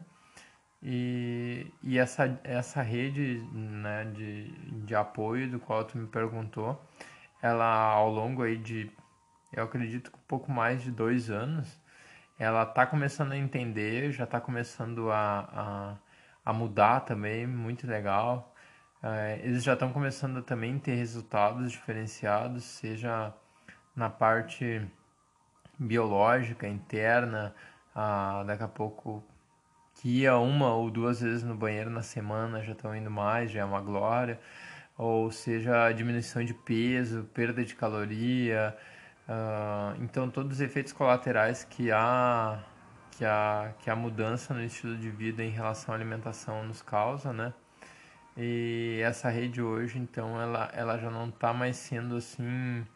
e, 0.82 1.72
e 1.82 1.98
essa, 1.98 2.38
essa 2.44 2.82
rede 2.82 3.42
né, 3.52 4.04
de, 4.04 4.50
de 4.84 4.94
apoio 4.94 5.50
do 5.50 5.58
qual 5.58 5.84
tu 5.84 5.98
me 5.98 6.06
perguntou, 6.06 6.80
ela 7.42 7.66
ao 7.66 8.10
longo 8.10 8.42
aí 8.42 8.56
de, 8.56 8.90
eu 9.52 9.64
acredito 9.64 10.10
que 10.10 10.16
um 10.16 10.26
pouco 10.28 10.50
mais 10.50 10.82
de 10.82 10.90
dois 10.90 11.30
anos, 11.30 11.80
ela 12.38 12.62
está 12.62 12.86
começando 12.86 13.32
a 13.32 13.36
entender, 13.36 14.12
já 14.12 14.24
está 14.24 14.40
começando 14.40 15.10
a, 15.10 15.96
a, 16.44 16.50
a, 16.50 16.52
mudar 16.52 17.00
também, 17.00 17.46
muito 17.46 17.86
legal. 17.86 18.54
É, 19.02 19.40
eles 19.42 19.64
já 19.64 19.74
estão 19.74 19.92
começando 19.92 20.38
a 20.38 20.42
também 20.42 20.78
ter 20.78 20.94
resultados 20.94 21.72
diferenciados, 21.72 22.64
seja 22.64 23.34
na 23.94 24.08
parte 24.10 24.86
biológica, 25.78 26.68
interna, 26.68 27.54
ah, 27.94 28.44
daqui 28.46 28.62
a 28.62 28.68
pouco 28.68 29.24
que 29.98 30.20
ia 30.20 30.36
uma 30.38 30.72
ou 30.74 30.90
duas 30.90 31.20
vezes 31.20 31.42
no 31.42 31.56
banheiro 31.56 31.90
na 31.90 32.02
semana 32.02 32.62
já 32.62 32.72
estão 32.72 32.94
indo 32.94 33.10
mais, 33.10 33.50
já 33.50 33.60
é 33.60 33.64
uma 33.64 33.80
glória. 33.80 34.40
Ou 34.96 35.30
seja, 35.30 35.92
diminuição 35.92 36.44
de 36.44 36.54
peso, 36.54 37.24
perda 37.34 37.64
de 37.64 37.74
caloria. 37.74 38.76
Uh, 39.28 40.02
então, 40.02 40.30
todos 40.30 40.54
os 40.54 40.60
efeitos 40.60 40.92
colaterais 40.92 41.64
que 41.64 41.90
a, 41.90 42.60
que, 43.12 43.24
a, 43.24 43.72
que 43.80 43.90
a 43.90 43.96
mudança 43.96 44.54
no 44.54 44.62
estilo 44.62 44.96
de 44.96 45.10
vida 45.10 45.42
em 45.42 45.50
relação 45.50 45.92
à 45.94 45.96
alimentação 45.98 46.64
nos 46.64 46.80
causa, 46.80 47.32
né? 47.32 47.52
E 48.36 49.00
essa 49.02 49.28
rede 49.28 49.60
hoje, 49.60 49.98
então, 49.98 50.40
ela, 50.40 50.70
ela 50.74 50.96
já 50.98 51.10
não 51.10 51.28
está 51.28 51.52
mais 51.52 51.76
sendo 51.76 52.16
assim 52.16 52.86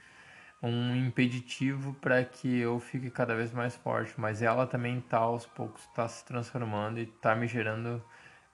um 0.62 0.94
impeditivo 0.94 1.92
para 1.94 2.24
que 2.24 2.58
eu 2.58 2.78
fique 2.78 3.10
cada 3.10 3.34
vez 3.34 3.52
mais 3.52 3.74
forte, 3.76 4.14
mas 4.16 4.42
ela 4.42 4.66
também 4.66 4.98
está 4.98 5.18
aos 5.18 5.44
poucos 5.44 5.82
está 5.82 6.06
se 6.06 6.24
transformando 6.24 7.00
e 7.00 7.02
está 7.02 7.34
me 7.34 7.48
gerando 7.48 8.02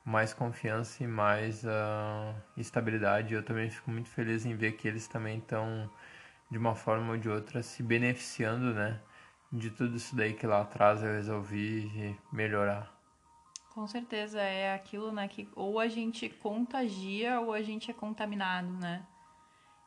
mais 0.05 0.33
confiança 0.33 1.05
e 1.05 1.07
mais 1.07 1.65
uh, 1.65 2.35
estabilidade. 2.57 3.35
Eu 3.35 3.43
também 3.43 3.69
fico 3.69 3.91
muito 3.91 4.09
feliz 4.09 4.47
em 4.47 4.57
ver 4.57 4.73
que 4.73 4.89
eles 4.89 5.07
também 5.07 5.39
estão 5.39 5.91
de 6.51 6.57
uma 6.57 6.75
forma 6.75 7.13
ou 7.13 7.19
de 7.19 7.29
outra 7.29 7.63
se 7.63 7.83
beneficiando, 7.83 8.73
né, 8.73 9.01
de 9.53 9.71
tudo 9.71 9.97
isso 9.97 10.17
daí 10.17 10.33
que 10.33 10.47
lá 10.47 10.63
atrás 10.63 11.03
eu 11.03 11.13
resolvi 11.13 12.17
melhorar. 12.33 12.91
Com 13.75 13.87
certeza 13.87 14.41
é 14.41 14.75
aquilo, 14.75 15.13
né, 15.13 15.29
que 15.29 15.47
ou 15.55 15.79
a 15.79 15.89
gente 15.89 16.27
contagia 16.31 17.39
ou 17.41 17.53
a 17.53 17.61
gente 17.61 17.91
é 17.91 17.95
contaminado, 17.95 18.71
né? 18.81 19.07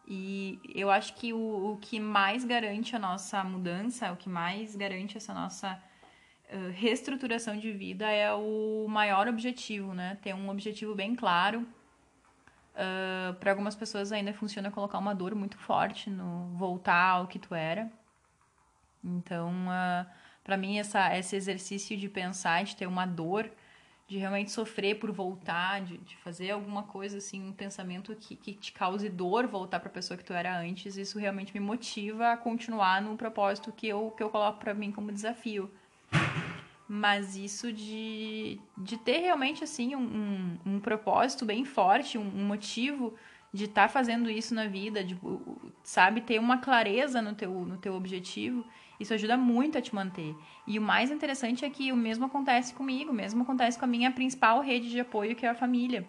E 0.08 0.60
eu 0.76 0.90
acho 0.90 1.14
que 1.16 1.32
o, 1.34 1.74
o 1.74 1.78
que 1.78 2.00
mais 2.00 2.44
garante 2.44 2.96
a 2.96 3.00
nossa 3.00 3.44
mudança, 3.44 4.12
o 4.12 4.18
que 4.18 4.28
mais 4.28 4.76
garante 4.76 5.18
essa 5.18 5.34
nossa 5.34 5.82
uh, 6.52 6.72
reestruturação 6.74 7.58
de 7.58 7.72
vida 7.72 8.10
é 8.10 8.34
o 8.34 8.88
maior 8.90 9.28
objetivo, 9.28 9.94
né? 9.94 10.18
Ter 10.22 10.34
um 10.34 10.50
objetivo 10.50 10.96
bem 10.96 11.16
claro. 11.16 11.66
Uh, 12.74 13.34
para 13.36 13.52
algumas 13.52 13.76
pessoas 13.76 14.12
ainda 14.12 14.34
funciona 14.34 14.72
colocar 14.72 14.98
uma 14.98 15.14
dor 15.14 15.36
muito 15.36 15.58
forte 15.58 16.10
no 16.10 16.48
voltar 16.56 17.12
ao 17.12 17.28
que 17.28 17.38
tu 17.38 17.54
era. 17.54 17.92
Então, 19.04 19.52
uh, 19.68 20.06
para 20.44 20.58
mim, 20.58 20.80
essa, 20.80 21.16
esse 21.18 21.36
exercício 21.36 21.98
de 21.98 22.10
pensar, 22.10 22.64
de 22.64 22.76
ter 22.76 22.88
uma 22.88 23.06
dor, 23.06 23.52
de 24.08 24.18
realmente 24.18 24.52
sofrer 24.52 25.00
por 25.00 25.12
voltar, 25.12 25.82
de, 25.82 25.98
de 25.98 26.18
fazer 26.18 26.52
alguma 26.52 26.84
coisa 26.84 27.18
assim, 27.18 27.42
um 27.42 27.54
pensamento 27.54 28.16
que, 28.16 28.36
que 28.36 28.54
te 28.54 28.72
cause 28.74 29.08
dor 29.08 29.48
voltar 29.48 29.80
para 29.80 29.90
a 29.90 29.94
pessoa 29.94 30.18
que 30.18 30.24
tu 30.24 30.34
era 30.34 30.60
antes, 30.60 30.98
isso 30.98 31.18
realmente 31.18 31.54
me 31.54 31.60
motiva 31.60 32.32
a 32.32 32.38
continuar 32.38 33.02
no 33.02 33.16
propósito 33.16 33.72
que 33.72 33.88
eu, 33.88 34.12
que 34.12 34.22
eu 34.22 34.30
coloco 34.30 34.60
para 34.60 34.74
mim 34.74 34.92
como 34.92 35.12
desafio. 35.12 35.72
Mas 36.88 37.38
isso 37.38 37.72
de, 37.72 38.60
de 38.78 38.98
ter 38.98 39.20
realmente 39.20 39.64
assim 39.64 39.96
um, 39.96 40.02
um, 40.66 40.74
um 40.74 40.80
propósito 40.82 41.46
bem 41.46 41.64
forte, 41.64 42.18
um, 42.18 42.22
um 42.22 42.46
motivo 42.46 43.14
de 43.54 43.66
estar 43.66 43.84
tá 43.84 43.90
fazendo 43.90 44.30
isso 44.30 44.54
na 44.54 44.68
vida, 44.68 45.04
de, 45.04 45.18
sabe, 45.84 46.22
ter 46.22 46.40
uma 46.40 46.58
clareza 46.58 47.22
no 47.22 47.34
teu, 47.34 47.52
no 47.66 47.78
teu 47.78 47.96
objetivo 47.96 48.66
isso 49.02 49.14
ajuda 49.14 49.36
muito 49.36 49.78
a 49.78 49.82
te 49.82 49.94
manter. 49.94 50.36
E 50.68 50.78
o 50.78 50.82
mais 50.82 51.12
interessante 51.12 51.66
é 51.66 51.70
que 51.70 51.92
o 51.92 51.96
mesmo 51.96 52.26
acontece 52.26 52.74
comigo, 52.74 53.12
o 53.12 53.14
mesmo 53.14 53.44
acontece 53.44 53.78
com 53.78 53.86
a 53.86 53.88
minha 53.88 54.12
principal 54.12 54.62
rede 54.62 54.90
de 54.90 55.00
apoio, 55.00 55.36
que 55.36 55.46
é 55.46 55.50
a 55.50 55.56
família. 55.56 56.08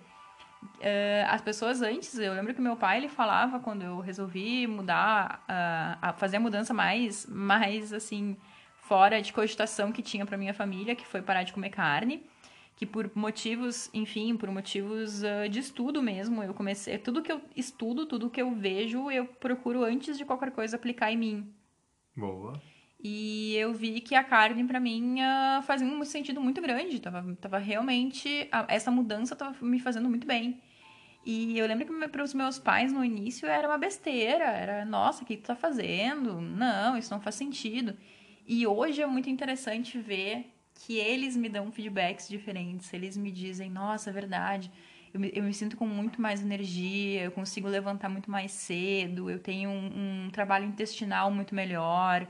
Uh, 0.62 1.26
as 1.28 1.40
pessoas 1.40 1.82
antes, 1.82 2.16
eu 2.18 2.32
lembro 2.34 2.54
que 2.54 2.60
meu 2.60 2.76
pai 2.76 2.98
ele 2.98 3.08
falava 3.08 3.58
quando 3.58 3.82
eu 3.82 3.98
resolvi 3.98 4.66
mudar, 4.66 5.44
uh, 5.48 6.12
fazer 6.18 6.36
a 6.36 6.40
mudança 6.40 6.72
mais, 6.72 7.26
mais 7.26 7.92
assim, 7.92 8.36
fora 8.76 9.20
de 9.20 9.32
cogitação 9.32 9.90
que 9.90 10.02
tinha 10.02 10.24
para 10.24 10.36
minha 10.36 10.54
família, 10.54 10.94
que 10.94 11.06
foi 11.06 11.20
parar 11.20 11.42
de 11.42 11.52
comer 11.52 11.70
carne, 11.70 12.24
que 12.76 12.86
por 12.86 13.10
motivos, 13.14 13.90
enfim, 13.92 14.36
por 14.36 14.50
motivos 14.50 15.22
uh, 15.22 15.48
de 15.48 15.58
estudo 15.58 16.02
mesmo, 16.02 16.42
eu 16.42 16.54
comecei, 16.54 16.96
tudo 16.98 17.22
que 17.22 17.32
eu 17.32 17.40
estudo, 17.56 18.06
tudo 18.06 18.30
que 18.30 18.40
eu 18.40 18.52
vejo, 18.54 19.10
eu 19.10 19.26
procuro 19.26 19.82
antes 19.84 20.16
de 20.16 20.24
qualquer 20.24 20.52
coisa 20.52 20.76
aplicar 20.76 21.10
em 21.10 21.16
mim. 21.16 21.54
Boa. 22.16 22.60
E 23.04 23.56
eu 23.56 23.74
vi 23.74 24.00
que 24.00 24.14
a 24.14 24.22
carne, 24.22 24.62
para 24.64 24.78
mim, 24.78 25.16
uh, 25.16 25.62
fazia 25.62 25.86
um 25.86 26.04
sentido 26.04 26.40
muito 26.40 26.62
grande. 26.62 27.00
Tava, 27.00 27.36
tava 27.40 27.58
realmente. 27.58 28.48
essa 28.68 28.92
mudança 28.92 29.34
tava 29.34 29.56
me 29.64 29.80
fazendo 29.80 30.08
muito 30.08 30.26
bem. 30.26 30.60
E 31.24 31.58
eu 31.58 31.66
lembro 31.66 31.84
que 31.84 32.08
para 32.08 32.22
os 32.22 32.32
meus 32.32 32.58
pais 32.60 32.92
no 32.92 33.04
início 33.04 33.48
era 33.48 33.66
uma 33.66 33.76
besteira. 33.76 34.44
Era, 34.44 34.84
nossa, 34.84 35.24
o 35.24 35.26
que 35.26 35.36
tu 35.36 35.46
tá 35.48 35.56
fazendo? 35.56 36.40
Não, 36.40 36.96
isso 36.96 37.12
não 37.12 37.20
faz 37.20 37.34
sentido. 37.34 37.96
E 38.46 38.66
hoje 38.66 39.02
é 39.02 39.06
muito 39.06 39.28
interessante 39.28 39.98
ver 39.98 40.52
que 40.74 40.96
eles 40.96 41.36
me 41.36 41.48
dão 41.48 41.72
feedbacks 41.72 42.28
diferentes. 42.28 42.92
Eles 42.92 43.16
me 43.16 43.32
dizem, 43.32 43.68
nossa, 43.68 44.10
é 44.10 44.12
verdade. 44.12 44.70
Eu 45.12 45.18
me, 45.18 45.32
eu 45.34 45.42
me 45.42 45.52
sinto 45.52 45.76
com 45.76 45.86
muito 45.86 46.22
mais 46.22 46.40
energia, 46.40 47.24
eu 47.24 47.32
consigo 47.32 47.68
levantar 47.68 48.08
muito 48.08 48.30
mais 48.30 48.52
cedo, 48.52 49.28
eu 49.28 49.38
tenho 49.38 49.68
um, 49.68 50.26
um 50.26 50.30
trabalho 50.30 50.64
intestinal 50.64 51.30
muito 51.30 51.54
melhor 51.54 52.26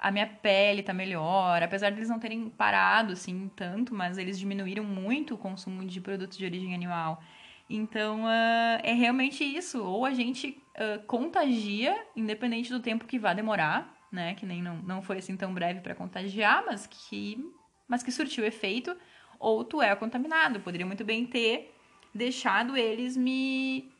a 0.00 0.10
minha 0.10 0.26
pele 0.26 0.82
tá 0.82 0.94
melhor, 0.94 1.62
apesar 1.62 1.90
de 1.90 1.98
eles 1.98 2.08
não 2.08 2.18
terem 2.18 2.48
parado 2.48 3.12
assim 3.12 3.50
tanto, 3.54 3.94
mas 3.94 4.16
eles 4.16 4.38
diminuíram 4.38 4.82
muito 4.82 5.34
o 5.34 5.38
consumo 5.38 5.84
de 5.84 6.00
produtos 6.00 6.38
de 6.38 6.44
origem 6.44 6.74
animal. 6.74 7.22
Então, 7.68 8.24
uh, 8.24 8.80
é 8.82 8.92
realmente 8.92 9.44
isso. 9.44 9.84
Ou 9.84 10.04
a 10.06 10.12
gente 10.12 10.60
uh, 10.74 11.04
contagia, 11.06 11.96
independente 12.16 12.70
do 12.70 12.80
tempo 12.80 13.04
que 13.04 13.18
vá 13.18 13.34
demorar, 13.34 13.94
né? 14.10 14.34
Que 14.34 14.46
nem 14.46 14.62
não, 14.62 14.76
não 14.78 15.02
foi 15.02 15.18
assim 15.18 15.36
tão 15.36 15.52
breve 15.52 15.80
para 15.80 15.94
contagiar, 15.94 16.64
mas 16.66 16.86
que, 16.86 17.38
mas 17.86 18.02
que 18.02 18.10
surtiu 18.10 18.44
efeito. 18.44 18.96
Ou 19.38 19.62
tu 19.64 19.80
é 19.80 19.94
contaminado. 19.94 20.60
poderia 20.60 20.86
muito 20.86 21.04
bem 21.04 21.26
ter 21.26 21.74
deixado 22.12 22.76
eles 22.76 23.16
me 23.16 23.92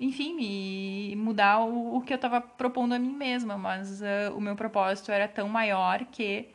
enfim, 0.00 0.34
me 0.34 1.14
mudar 1.14 1.60
o, 1.60 1.96
o 1.96 2.00
que 2.00 2.12
eu 2.12 2.16
estava 2.16 2.40
propondo 2.40 2.94
a 2.94 2.98
mim 2.98 3.14
mesma, 3.14 3.58
mas 3.58 4.00
uh, 4.00 4.34
o 4.34 4.40
meu 4.40 4.56
propósito 4.56 5.12
era 5.12 5.28
tão 5.28 5.46
maior 5.46 6.06
que 6.06 6.48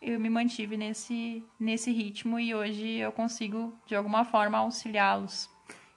eu 0.00 0.18
me 0.18 0.30
mantive 0.30 0.78
nesse, 0.78 1.44
nesse 1.60 1.92
ritmo 1.92 2.40
e 2.40 2.54
hoje 2.54 2.96
eu 2.96 3.12
consigo, 3.12 3.78
de 3.86 3.94
alguma 3.94 4.24
forma, 4.24 4.58
auxiliá-los. 4.58 5.50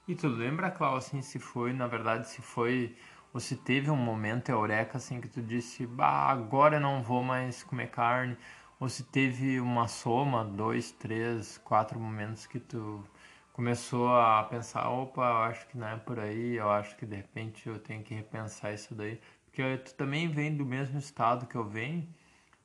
E 0.06 0.14
tu 0.14 0.28
lembra, 0.28 0.70
Cláudia, 0.70 0.98
assim, 0.98 1.22
se 1.22 1.38
foi, 1.38 1.72
na 1.72 1.86
verdade, 1.86 2.28
se 2.28 2.42
foi, 2.42 2.94
ou 3.32 3.40
se 3.40 3.56
teve 3.56 3.90
um 3.90 3.96
momento 3.96 4.50
eureka, 4.50 4.98
assim, 4.98 5.20
que 5.20 5.28
tu 5.28 5.40
disse, 5.40 5.86
bah, 5.86 6.28
agora 6.28 6.76
eu 6.76 6.80
não 6.80 7.02
vou 7.02 7.22
mais 7.22 7.62
comer 7.62 7.90
carne, 7.90 8.36
ou 8.78 8.88
se 8.88 9.04
teve 9.04 9.60
uma 9.60 9.88
soma, 9.88 10.44
dois, 10.44 10.90
três, 10.90 11.58
quatro 11.58 11.98
momentos 11.98 12.46
que 12.46 12.58
tu 12.58 13.04
começou 13.52 14.08
a 14.08 14.42
pensar, 14.44 14.88
opa, 14.90 15.22
eu 15.22 15.36
acho 15.38 15.66
que 15.68 15.76
não 15.76 15.88
é 15.88 15.96
por 15.96 16.18
aí, 16.18 16.56
eu 16.56 16.70
acho 16.70 16.96
que 16.96 17.06
de 17.06 17.16
repente 17.16 17.68
eu 17.68 17.78
tenho 17.78 18.02
que 18.02 18.14
repensar 18.14 18.72
isso 18.72 18.94
daí. 18.94 19.20
Porque 19.44 19.76
tu 19.78 19.94
também 19.94 20.28
vem 20.28 20.56
do 20.56 20.64
mesmo 20.64 20.98
estado 20.98 21.46
que 21.46 21.56
eu 21.56 21.64
venho 21.64 22.08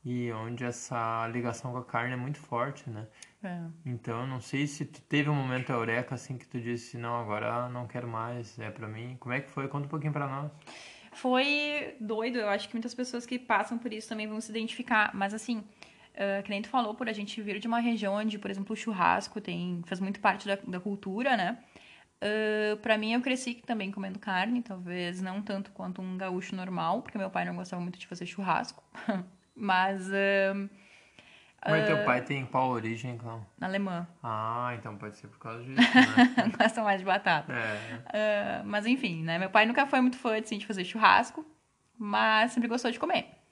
e 0.03 0.31
onde 0.31 0.63
essa 0.63 1.27
ligação 1.27 1.71
com 1.71 1.79
a 1.79 1.83
carne 1.83 2.13
é 2.13 2.15
muito 2.15 2.37
forte, 2.37 2.87
né? 2.89 3.07
É. 3.43 3.59
Então, 3.85 4.21
eu 4.21 4.27
não 4.27 4.39
sei 4.39 4.67
se 4.67 4.85
tu 4.85 5.01
teve 5.01 5.29
um 5.29 5.35
momento 5.35 5.71
eureka 5.71 6.13
assim 6.13 6.37
que 6.37 6.47
tu 6.47 6.59
disse, 6.61 6.97
não, 6.97 7.19
agora 7.19 7.67
não 7.69 7.87
quero 7.87 8.07
mais, 8.07 8.57
é 8.59 8.69
para 8.69 8.87
mim. 8.87 9.17
Como 9.19 9.33
é 9.33 9.41
que 9.41 9.49
foi? 9.49 9.67
Conta 9.67 9.87
um 9.87 9.89
pouquinho 9.89 10.13
para 10.13 10.27
nós. 10.27 10.51
Foi 11.11 11.95
doido, 11.99 12.37
eu 12.37 12.49
acho 12.49 12.67
que 12.67 12.75
muitas 12.75 12.93
pessoas 12.93 13.25
que 13.25 13.39
passam 13.39 13.77
por 13.77 13.91
isso 13.93 14.09
também 14.09 14.27
vão 14.27 14.39
se 14.41 14.51
identificar, 14.51 15.11
mas 15.15 15.33
assim, 15.33 15.63
Uh, 16.15 16.41
que 16.43 16.49
nem 16.49 16.61
tu 16.61 16.69
falou, 16.69 16.95
por 16.95 17.09
a 17.09 17.13
gente 17.13 17.41
vir 17.41 17.59
de 17.59 17.67
uma 17.67 17.79
região 17.79 18.13
onde, 18.13 18.39
por 18.39 18.49
exemplo, 18.49 18.71
o 18.71 18.75
churrasco 18.75 19.41
tem, 19.41 19.81
faz 19.85 19.99
muito 19.99 20.21
parte 20.21 20.47
da, 20.47 20.55
da 20.55 20.79
cultura, 20.79 21.35
né? 21.35 21.57
Uh, 22.23 22.77
para 22.77 22.97
mim, 22.97 23.11
eu 23.11 23.21
cresci 23.21 23.55
também 23.65 23.91
comendo 23.91 24.17
carne, 24.17 24.61
talvez 24.61 25.21
não 25.21 25.41
tanto 25.41 25.71
quanto 25.71 26.01
um 26.01 26.17
gaúcho 26.17 26.55
normal, 26.55 27.01
porque 27.01 27.17
meu 27.17 27.29
pai 27.29 27.43
não 27.43 27.55
gostava 27.55 27.81
muito 27.81 27.99
de 27.99 28.07
fazer 28.07 28.25
churrasco. 28.25 28.81
Mas. 29.53 30.07
Uh, 30.07 30.69
Mas 31.65 31.83
uh, 31.83 31.87
teu 31.87 32.05
pai 32.05 32.21
tem 32.21 32.45
qual 32.45 32.69
origem, 32.69 33.15
então? 33.15 33.45
Alemã. 33.59 34.07
Ah, 34.23 34.73
então 34.79 34.97
pode 34.97 35.17
ser 35.17 35.27
por 35.27 35.39
causa 35.39 35.63
disso, 35.63 35.75
né? 35.81 36.51
Gosta 36.57 36.81
mais 36.81 36.99
de 36.99 37.05
batata. 37.05 37.53
É. 38.13 38.61
mas 38.63 38.85
enfim, 38.85 39.21
né? 39.21 39.37
Meu 39.37 39.49
pai 39.49 39.65
nunca 39.65 39.85
foi 39.85 39.99
muito 39.99 40.17
fã 40.17 40.39
assim, 40.39 40.57
de 40.57 40.65
fazer 40.65 40.85
churrasco, 40.85 41.45
mas 41.97 42.53
sempre 42.53 42.69
gostou 42.69 42.89
de 42.89 42.99
comer. 42.99 43.44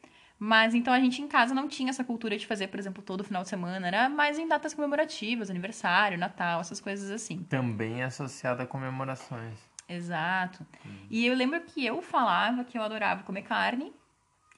Mas 0.46 0.76
então 0.76 0.94
a 0.94 1.00
gente 1.00 1.22
em 1.22 1.28
casa 1.30 1.56
não 1.56 1.70
tinha 1.70 1.90
essa 1.90 2.04
cultura 2.04 2.38
de 2.38 2.46
fazer, 2.46 2.68
por 2.68 2.78
exemplo, 2.78 3.02
todo 3.02 3.24
final 3.24 3.44
de 3.44 3.48
semana. 3.48 3.88
Era 3.88 4.10
mais 4.10 4.38
em 4.38 4.46
datas 4.46 4.74
comemorativas, 4.74 5.50
aniversário, 5.50 6.18
Natal, 6.18 6.60
essas 6.60 6.82
coisas 6.82 7.10
assim. 7.10 7.44
Também 7.44 8.04
associada 8.04 8.64
a 8.64 8.68
comemorações. 8.68 9.58
Exato. 9.88 10.68
Hum. 10.86 11.08
E 11.10 11.26
eu 11.26 11.34
lembro 11.34 11.62
que 11.62 11.86
eu 11.86 12.02
falava 12.02 12.66
que 12.66 12.78
eu 12.78 12.84
adorava 12.84 13.24
comer 13.24 13.44
carne 13.44 13.94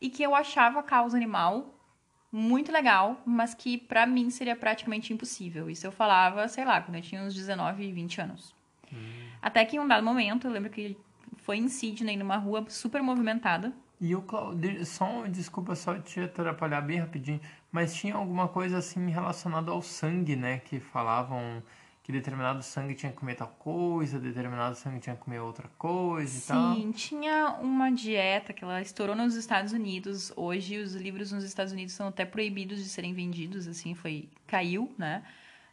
e 0.01 0.09
que 0.09 0.23
eu 0.23 0.33
achava 0.33 0.79
a 0.79 0.83
causa 0.83 1.15
animal 1.15 1.79
muito 2.31 2.71
legal, 2.71 3.21
mas 3.23 3.53
que 3.53 3.77
para 3.77 4.07
mim 4.07 4.31
seria 4.31 4.55
praticamente 4.55 5.13
impossível. 5.13 5.69
Isso 5.69 5.85
eu 5.85 5.91
falava, 5.91 6.47
sei 6.47 6.65
lá, 6.65 6.81
quando 6.81 6.95
eu 6.95 7.03
tinha 7.03 7.21
uns 7.21 7.35
19, 7.35 7.91
20 7.91 8.21
anos. 8.21 8.55
Hum. 8.91 9.27
Até 9.39 9.63
que 9.63 9.77
em 9.77 9.79
um 9.79 9.87
dado 9.87 10.03
momento, 10.03 10.47
eu 10.47 10.51
lembro 10.51 10.71
que 10.71 10.97
foi 11.37 11.57
em 11.57 11.67
Sydney, 11.67 12.17
numa 12.17 12.37
rua 12.37 12.65
super 12.69 13.03
movimentada, 13.03 13.71
e 13.99 14.15
o 14.15 14.21
Claudio, 14.21 14.85
só 14.85 15.25
desculpa 15.27 15.75
só 15.75 15.97
te 15.97 16.19
atrapalhar 16.19 16.81
bem 16.81 16.99
rapidinho, 16.99 17.39
mas 17.71 17.95
tinha 17.95 18.15
alguma 18.15 18.47
coisa 18.47 18.77
assim 18.77 19.09
relacionada 19.09 19.71
ao 19.71 19.81
sangue, 19.81 20.35
né? 20.35 20.59
Que 20.59 20.79
falavam 20.79 21.63
que 22.05 22.11
determinado 22.11 22.61
sangue 22.61 22.93
tinha 22.93 23.11
que 23.11 23.17
comer 23.17 23.33
tal 23.33 23.47
coisa, 23.57 24.19
determinado 24.19 24.75
sangue 24.75 24.99
tinha 24.99 25.15
que 25.15 25.23
comer 25.23 25.39
outra 25.39 25.67
coisa 25.75 26.31
Sim, 26.31 26.37
e 26.37 26.47
tal. 26.47 26.75
Sim, 26.75 26.91
tinha 26.91 27.57
uma 27.59 27.89
dieta 27.89 28.53
que 28.53 28.63
ela 28.63 28.79
estourou 28.79 29.15
nos 29.15 29.33
Estados 29.33 29.73
Unidos. 29.73 30.31
Hoje 30.35 30.77
os 30.77 30.93
livros 30.93 31.31
nos 31.31 31.43
Estados 31.43 31.73
Unidos 31.73 31.95
são 31.95 32.09
até 32.09 32.23
proibidos 32.23 32.77
de 32.77 32.89
serem 32.89 33.11
vendidos, 33.11 33.67
assim, 33.67 33.95
foi 33.95 34.29
caiu, 34.45 34.93
né? 34.99 35.23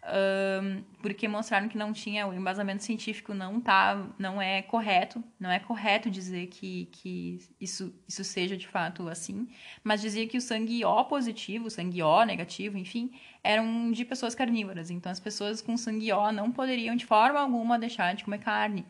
Um, 0.04 0.82
porque 1.00 1.28
mostraram 1.28 1.68
que 1.68 1.78
não 1.78 1.92
tinha 1.92 2.26
o 2.26 2.34
embasamento 2.34 2.82
científico 2.82 3.32
não 3.32 3.60
tá 3.60 4.04
não 4.18 4.42
é 4.42 4.60
correto. 4.60 5.22
Não 5.38 5.48
é 5.48 5.60
correto 5.60 6.10
dizer 6.10 6.48
que, 6.48 6.86
que 6.90 7.38
isso 7.60 7.94
isso 8.08 8.24
seja 8.24 8.56
de 8.56 8.66
fato 8.66 9.08
assim 9.08 9.48
mas 9.84 10.00
dizia 10.00 10.26
que 10.26 10.36
o 10.36 10.40
sangue 10.40 10.84
O 10.84 11.04
positivo 11.04 11.70
sangue 11.70 12.02
O 12.02 12.24
negativo 12.24 12.76
enfim 12.76 13.12
eram 13.44 13.92
de 13.92 14.04
pessoas 14.04 14.34
carnívoras. 14.34 14.90
Então 14.90 15.12
as 15.12 15.20
pessoas 15.20 15.62
com 15.62 15.76
sangue 15.76 16.12
O 16.12 16.32
não 16.32 16.50
poderiam 16.50 16.96
de 16.96 17.06
forma 17.06 17.38
alguma 17.38 17.78
deixar 17.78 18.14
de 18.14 18.24
comer 18.24 18.40
carne. 18.40 18.84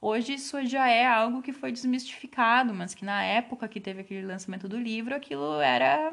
Hoje 0.00 0.34
isso 0.34 0.64
já 0.66 0.86
é 0.88 1.06
algo 1.06 1.42
que 1.42 1.52
foi 1.52 1.72
desmistificado, 1.72 2.72
mas 2.74 2.94
que 2.94 3.04
na 3.04 3.24
época 3.24 3.66
que 3.66 3.80
teve 3.80 4.00
aquele 4.02 4.24
lançamento 4.26 4.68
do 4.68 4.78
livro, 4.78 5.14
aquilo 5.14 5.60
era, 5.60 6.12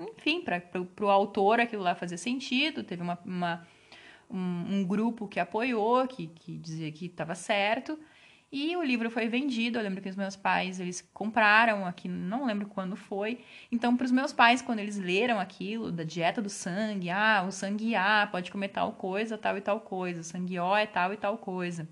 enfim, 0.00 0.40
para 0.40 0.62
o 1.02 1.10
autor 1.10 1.60
aquilo 1.60 1.82
lá 1.82 1.94
fazia 1.94 2.16
sentido, 2.16 2.82
teve 2.82 3.02
uma, 3.02 3.18
uma 3.26 3.66
um, 4.30 4.78
um 4.78 4.84
grupo 4.84 5.28
que 5.28 5.40
apoiou, 5.40 6.06
que, 6.06 6.26
que 6.28 6.56
dizia 6.58 6.90
que 6.92 7.06
estava 7.06 7.34
certo. 7.34 7.98
E 8.50 8.76
o 8.76 8.82
livro 8.82 9.10
foi 9.10 9.28
vendido. 9.28 9.78
Eu 9.78 9.82
lembro 9.82 10.00
que 10.00 10.08
os 10.08 10.16
meus 10.16 10.36
pais 10.36 10.78
eles 10.80 11.06
compraram 11.12 11.84
aqui, 11.84 12.08
não 12.08 12.46
lembro 12.46 12.68
quando 12.68 12.96
foi. 12.96 13.40
Então, 13.70 13.96
para 13.96 14.04
os 14.04 14.12
meus 14.12 14.32
pais, 14.32 14.62
quando 14.62 14.78
eles 14.78 14.96
leram 14.96 15.40
aquilo 15.40 15.90
da 15.90 16.04
dieta 16.04 16.40
do 16.40 16.48
sangue, 16.48 17.10
ah, 17.10 17.44
o 17.46 17.50
sangue 17.50 17.94
A 17.94 18.28
pode 18.30 18.50
comer 18.50 18.68
tal 18.68 18.92
coisa, 18.92 19.36
tal 19.36 19.56
e 19.56 19.60
tal 19.60 19.80
coisa, 19.80 20.20
o 20.20 20.24
sangue 20.24 20.58
O 20.58 20.76
é 20.76 20.86
tal 20.86 21.12
e 21.12 21.16
tal 21.16 21.36
coisa. 21.38 21.88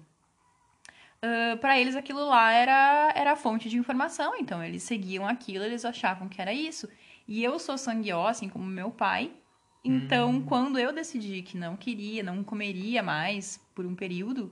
Uh, 1.24 1.56
para 1.58 1.80
eles 1.80 1.96
aquilo 1.96 2.24
lá 2.26 2.52
era, 2.52 3.12
era 3.16 3.32
a 3.32 3.36
fonte 3.36 3.68
de 3.70 3.78
informação, 3.78 4.34
então 4.36 4.62
eles 4.62 4.82
seguiam 4.82 5.26
aquilo, 5.26 5.64
eles 5.64 5.84
achavam 5.84 6.28
que 6.28 6.40
era 6.40 6.52
isso. 6.52 6.88
E 7.26 7.42
eu 7.42 7.58
sou 7.58 7.78
sangue 7.78 8.12
O, 8.12 8.26
assim 8.26 8.48
como 8.48 8.64
meu 8.64 8.90
pai, 8.90 9.32
então, 9.84 10.30
hum. 10.30 10.42
quando 10.42 10.78
eu 10.78 10.92
decidi 10.92 11.42
que 11.42 11.56
não 11.58 11.76
queria, 11.76 12.22
não 12.22 12.42
comeria 12.42 13.02
mais 13.02 13.60
por 13.74 13.84
um 13.84 13.94
período, 13.94 14.50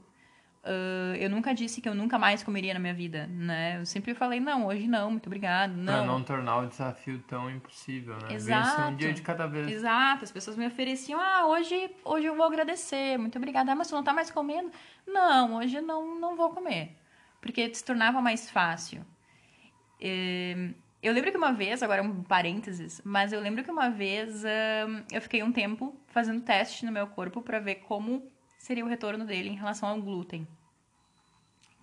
uh, 0.62 1.14
eu 1.18 1.30
nunca 1.30 1.54
disse 1.54 1.80
que 1.80 1.88
eu 1.88 1.94
nunca 1.94 2.18
mais 2.18 2.42
comeria 2.42 2.74
na 2.74 2.80
minha 2.80 2.92
vida, 2.92 3.26
né? 3.28 3.78
Eu 3.78 3.86
sempre 3.86 4.14
falei, 4.14 4.40
não, 4.40 4.66
hoje 4.66 4.86
não, 4.86 5.10
muito 5.10 5.26
obrigado, 5.26 5.72
não. 5.74 6.04
Pra 6.04 6.04
não 6.04 6.22
tornar 6.22 6.58
o 6.58 6.66
desafio 6.66 7.18
tão 7.26 7.50
impossível, 7.50 8.14
né? 8.18 8.34
Exato. 8.34 8.68
Vencer 8.68 8.84
um 8.92 8.96
dia 8.96 9.12
de 9.14 9.22
cada 9.22 9.46
vez. 9.46 9.68
Exato. 9.68 10.24
As 10.24 10.30
pessoas 10.30 10.56
me 10.56 10.66
ofereciam, 10.66 11.18
ah, 11.18 11.46
hoje, 11.46 11.90
hoje 12.04 12.26
eu 12.26 12.36
vou 12.36 12.44
agradecer, 12.44 13.16
muito 13.18 13.38
obrigada. 13.38 13.72
Ah, 13.72 13.74
mas 13.74 13.88
tu 13.88 13.94
não 13.94 14.04
tá 14.04 14.12
mais 14.12 14.30
comendo? 14.30 14.70
Não, 15.06 15.56
hoje 15.56 15.80
não, 15.80 16.20
não 16.20 16.36
vou 16.36 16.50
comer. 16.50 16.96
Porque 17.40 17.74
se 17.74 17.84
tornava 17.84 18.20
mais 18.20 18.50
fácil. 18.50 19.04
Eh, 19.98 20.74
eu 21.02 21.12
lembro 21.12 21.30
que 21.30 21.36
uma 21.36 21.52
vez, 21.52 21.82
agora 21.82 22.02
um 22.02 22.22
parênteses, 22.22 23.00
mas 23.04 23.32
eu 23.32 23.40
lembro 23.40 23.64
que 23.64 23.70
uma 23.70 23.90
vez 23.90 24.44
eu 25.10 25.20
fiquei 25.20 25.42
um 25.42 25.50
tempo 25.50 25.94
fazendo 26.06 26.40
teste 26.42 26.84
no 26.84 26.92
meu 26.92 27.06
corpo 27.08 27.42
para 27.42 27.58
ver 27.58 27.76
como 27.76 28.22
seria 28.56 28.84
o 28.84 28.88
retorno 28.88 29.24
dele 29.24 29.48
em 29.48 29.56
relação 29.56 29.88
ao 29.88 30.00
glúten. 30.00 30.46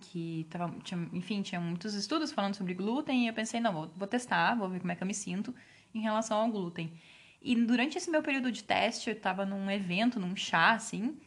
Que 0.00 0.46
tava, 0.48 0.74
tinha, 0.82 1.06
enfim, 1.12 1.42
tinha 1.42 1.60
muitos 1.60 1.92
estudos 1.92 2.32
falando 2.32 2.54
sobre 2.54 2.72
glúten 2.72 3.24
e 3.24 3.28
eu 3.28 3.34
pensei, 3.34 3.60
não, 3.60 3.72
vou, 3.72 3.92
vou 3.94 4.08
testar, 4.08 4.54
vou 4.54 4.68
ver 4.70 4.80
como 4.80 4.90
é 4.90 4.96
que 4.96 5.02
eu 5.02 5.06
me 5.06 5.12
sinto 5.12 5.54
em 5.94 6.00
relação 6.00 6.38
ao 6.38 6.48
glúten. 6.48 6.90
E 7.42 7.54
durante 7.54 7.98
esse 7.98 8.10
meu 8.10 8.22
período 8.22 8.50
de 8.50 8.64
teste, 8.64 9.10
eu 9.10 9.16
estava 9.16 9.44
num 9.44 9.70
evento, 9.70 10.18
num 10.18 10.34
chá, 10.34 10.72
assim, 10.72 11.18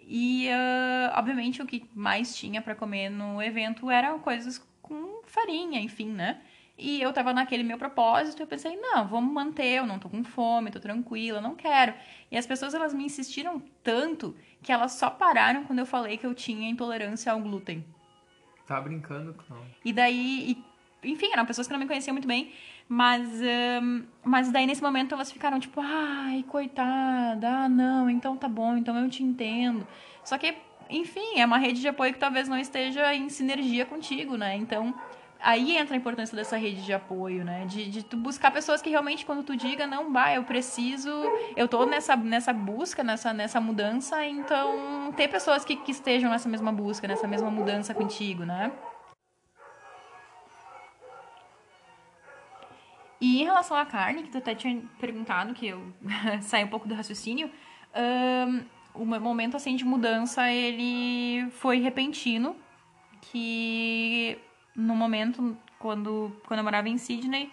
e 0.00 0.48
uh, 0.48 1.16
obviamente 1.16 1.62
o 1.62 1.66
que 1.66 1.88
mais 1.94 2.36
tinha 2.36 2.60
para 2.60 2.74
comer 2.74 3.08
no 3.08 3.40
evento 3.40 3.88
eram 3.88 4.18
coisas 4.18 4.58
com 4.82 5.22
farinha, 5.24 5.80
enfim, 5.80 6.08
né? 6.08 6.42
E 6.80 7.02
eu 7.02 7.12
tava 7.12 7.34
naquele 7.34 7.62
meu 7.62 7.76
propósito, 7.76 8.42
eu 8.42 8.46
pensei, 8.46 8.74
não, 8.74 9.06
vamos 9.06 9.32
manter, 9.34 9.78
eu 9.78 9.86
não 9.86 9.98
tô 9.98 10.08
com 10.08 10.24
fome, 10.24 10.70
tô 10.70 10.80
tranquila, 10.80 11.38
não 11.38 11.54
quero. 11.54 11.92
E 12.30 12.38
as 12.38 12.46
pessoas, 12.46 12.72
elas 12.72 12.94
me 12.94 13.04
insistiram 13.04 13.62
tanto 13.84 14.34
que 14.62 14.72
elas 14.72 14.92
só 14.92 15.10
pararam 15.10 15.64
quando 15.64 15.80
eu 15.80 15.86
falei 15.86 16.16
que 16.16 16.26
eu 16.26 16.34
tinha 16.34 16.70
intolerância 16.70 17.30
ao 17.32 17.38
glúten. 17.38 17.84
Tá 18.66 18.80
brincando, 18.80 19.36
não. 19.50 19.62
E 19.84 19.92
daí, 19.92 20.56
e, 21.02 21.10
enfim, 21.10 21.30
eram 21.30 21.44
pessoas 21.44 21.66
que 21.66 21.72
não 21.74 21.80
me 21.80 21.86
conheciam 21.86 22.14
muito 22.14 22.26
bem, 22.26 22.50
mas, 22.88 23.28
um, 23.82 24.04
mas 24.24 24.50
daí 24.50 24.66
nesse 24.66 24.82
momento 24.82 25.14
elas 25.14 25.30
ficaram 25.30 25.60
tipo, 25.60 25.82
ai, 25.82 26.44
coitada, 26.48 27.46
ah, 27.46 27.68
não, 27.68 28.08
então 28.08 28.38
tá 28.38 28.48
bom, 28.48 28.74
então 28.78 28.96
eu 28.96 29.10
te 29.10 29.22
entendo. 29.22 29.86
Só 30.24 30.38
que, 30.38 30.56
enfim, 30.88 31.38
é 31.38 31.44
uma 31.44 31.58
rede 31.58 31.80
de 31.82 31.88
apoio 31.88 32.14
que 32.14 32.18
talvez 32.18 32.48
não 32.48 32.56
esteja 32.56 33.14
em 33.14 33.28
sinergia 33.28 33.84
contigo, 33.84 34.38
né? 34.38 34.56
Então 34.56 34.94
aí 35.42 35.76
entra 35.76 35.94
a 35.94 35.98
importância 35.98 36.36
dessa 36.36 36.56
rede 36.56 36.82
de 36.82 36.92
apoio, 36.92 37.44
né? 37.44 37.64
De, 37.66 37.90
de 37.90 38.02
tu 38.02 38.16
buscar 38.16 38.50
pessoas 38.50 38.82
que 38.82 38.90
realmente, 38.90 39.24
quando 39.24 39.42
tu 39.42 39.56
diga, 39.56 39.86
não, 39.86 40.12
vai, 40.12 40.36
eu 40.36 40.44
preciso, 40.44 41.10
eu 41.56 41.66
tô 41.66 41.86
nessa, 41.86 42.16
nessa 42.16 42.52
busca, 42.52 43.02
nessa, 43.02 43.32
nessa 43.32 43.60
mudança, 43.60 44.24
então 44.24 45.12
ter 45.16 45.28
pessoas 45.28 45.64
que, 45.64 45.76
que 45.76 45.92
estejam 45.92 46.30
nessa 46.30 46.48
mesma 46.48 46.72
busca, 46.72 47.08
nessa 47.08 47.26
mesma 47.26 47.50
mudança 47.50 47.94
contigo, 47.94 48.44
né? 48.44 48.72
E 53.20 53.42
em 53.42 53.44
relação 53.44 53.76
à 53.76 53.84
carne, 53.84 54.22
que 54.22 54.30
tu 54.30 54.38
até 54.38 54.54
tinha 54.54 54.82
perguntado, 54.98 55.52
que 55.52 55.66
eu 55.66 55.92
saí 56.40 56.64
um 56.64 56.68
pouco 56.68 56.88
do 56.88 56.94
raciocínio, 56.94 57.50
um, 57.94 58.64
o 58.94 59.04
momento 59.04 59.56
assim 59.56 59.76
de 59.76 59.84
mudança 59.84 60.50
ele 60.50 61.50
foi 61.50 61.80
repentino, 61.80 62.56
que 63.20 64.38
no 64.80 64.96
momento, 64.96 65.56
quando, 65.78 66.36
quando 66.46 66.58
eu 66.58 66.64
morava 66.64 66.88
em 66.88 66.98
Sydney, 66.98 67.50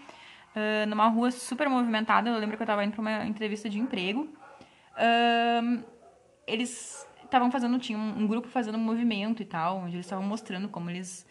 uh, 0.55 0.87
numa 0.87 1.07
rua 1.07 1.31
super 1.31 1.69
movimentada, 1.69 2.29
eu 2.29 2.37
lembro 2.37 2.57
que 2.57 2.63
eu 2.63 2.65
estava 2.65 2.83
indo 2.83 2.93
para 2.93 3.01
uma 3.01 3.25
entrevista 3.25 3.69
de 3.69 3.79
emprego, 3.79 4.21
uh, 4.21 5.83
eles 6.45 7.07
estavam 7.23 7.51
fazendo, 7.51 7.77
tinha 7.77 7.97
um, 7.97 8.23
um, 8.23 8.27
grupo 8.27 8.47
fazendo 8.47 8.77
um 8.77 8.81
movimento 8.81 9.41
e 9.41 9.45
tal, 9.45 9.79
onde 9.79 9.95
eles 9.95 10.05
estavam 10.05 10.25
mostrando 10.25 10.69
como 10.69 10.89
eles, 10.89 11.27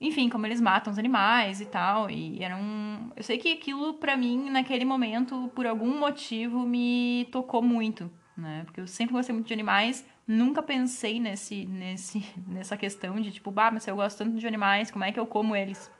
enfim, 0.00 0.28
como 0.28 0.46
eles 0.46 0.60
matam 0.60 0.92
os 0.92 0.98
animais 0.98 1.60
e 1.60 1.66
tal, 1.66 2.10
e 2.10 2.42
era 2.42 2.56
um... 2.56 3.10
Eu 3.16 3.22
sei 3.22 3.38
que 3.38 3.52
aquilo, 3.52 3.94
para 3.94 4.16
mim, 4.16 4.50
naquele 4.50 4.84
momento, 4.84 5.50
por 5.54 5.66
algum 5.66 5.98
motivo, 5.98 6.60
me 6.60 7.26
tocou 7.32 7.62
muito, 7.62 8.10
né, 8.36 8.62
porque 8.64 8.80
eu 8.80 8.86
sempre 8.86 9.14
gostei 9.14 9.34
muito 9.34 9.48
de 9.48 9.54
animais, 9.54 10.06
nunca 10.28 10.62
pensei 10.62 11.18
nesse, 11.18 11.64
nesse, 11.64 12.22
nessa 12.46 12.76
questão 12.76 13.18
de 13.20 13.32
tipo, 13.32 13.50
bah, 13.50 13.70
mas 13.70 13.86
eu 13.88 13.96
gosto 13.96 14.18
tanto 14.18 14.36
de 14.36 14.46
animais, 14.46 14.90
como 14.90 15.04
é 15.04 15.10
que 15.10 15.18
eu 15.18 15.26
como 15.26 15.56
eles? 15.56 15.90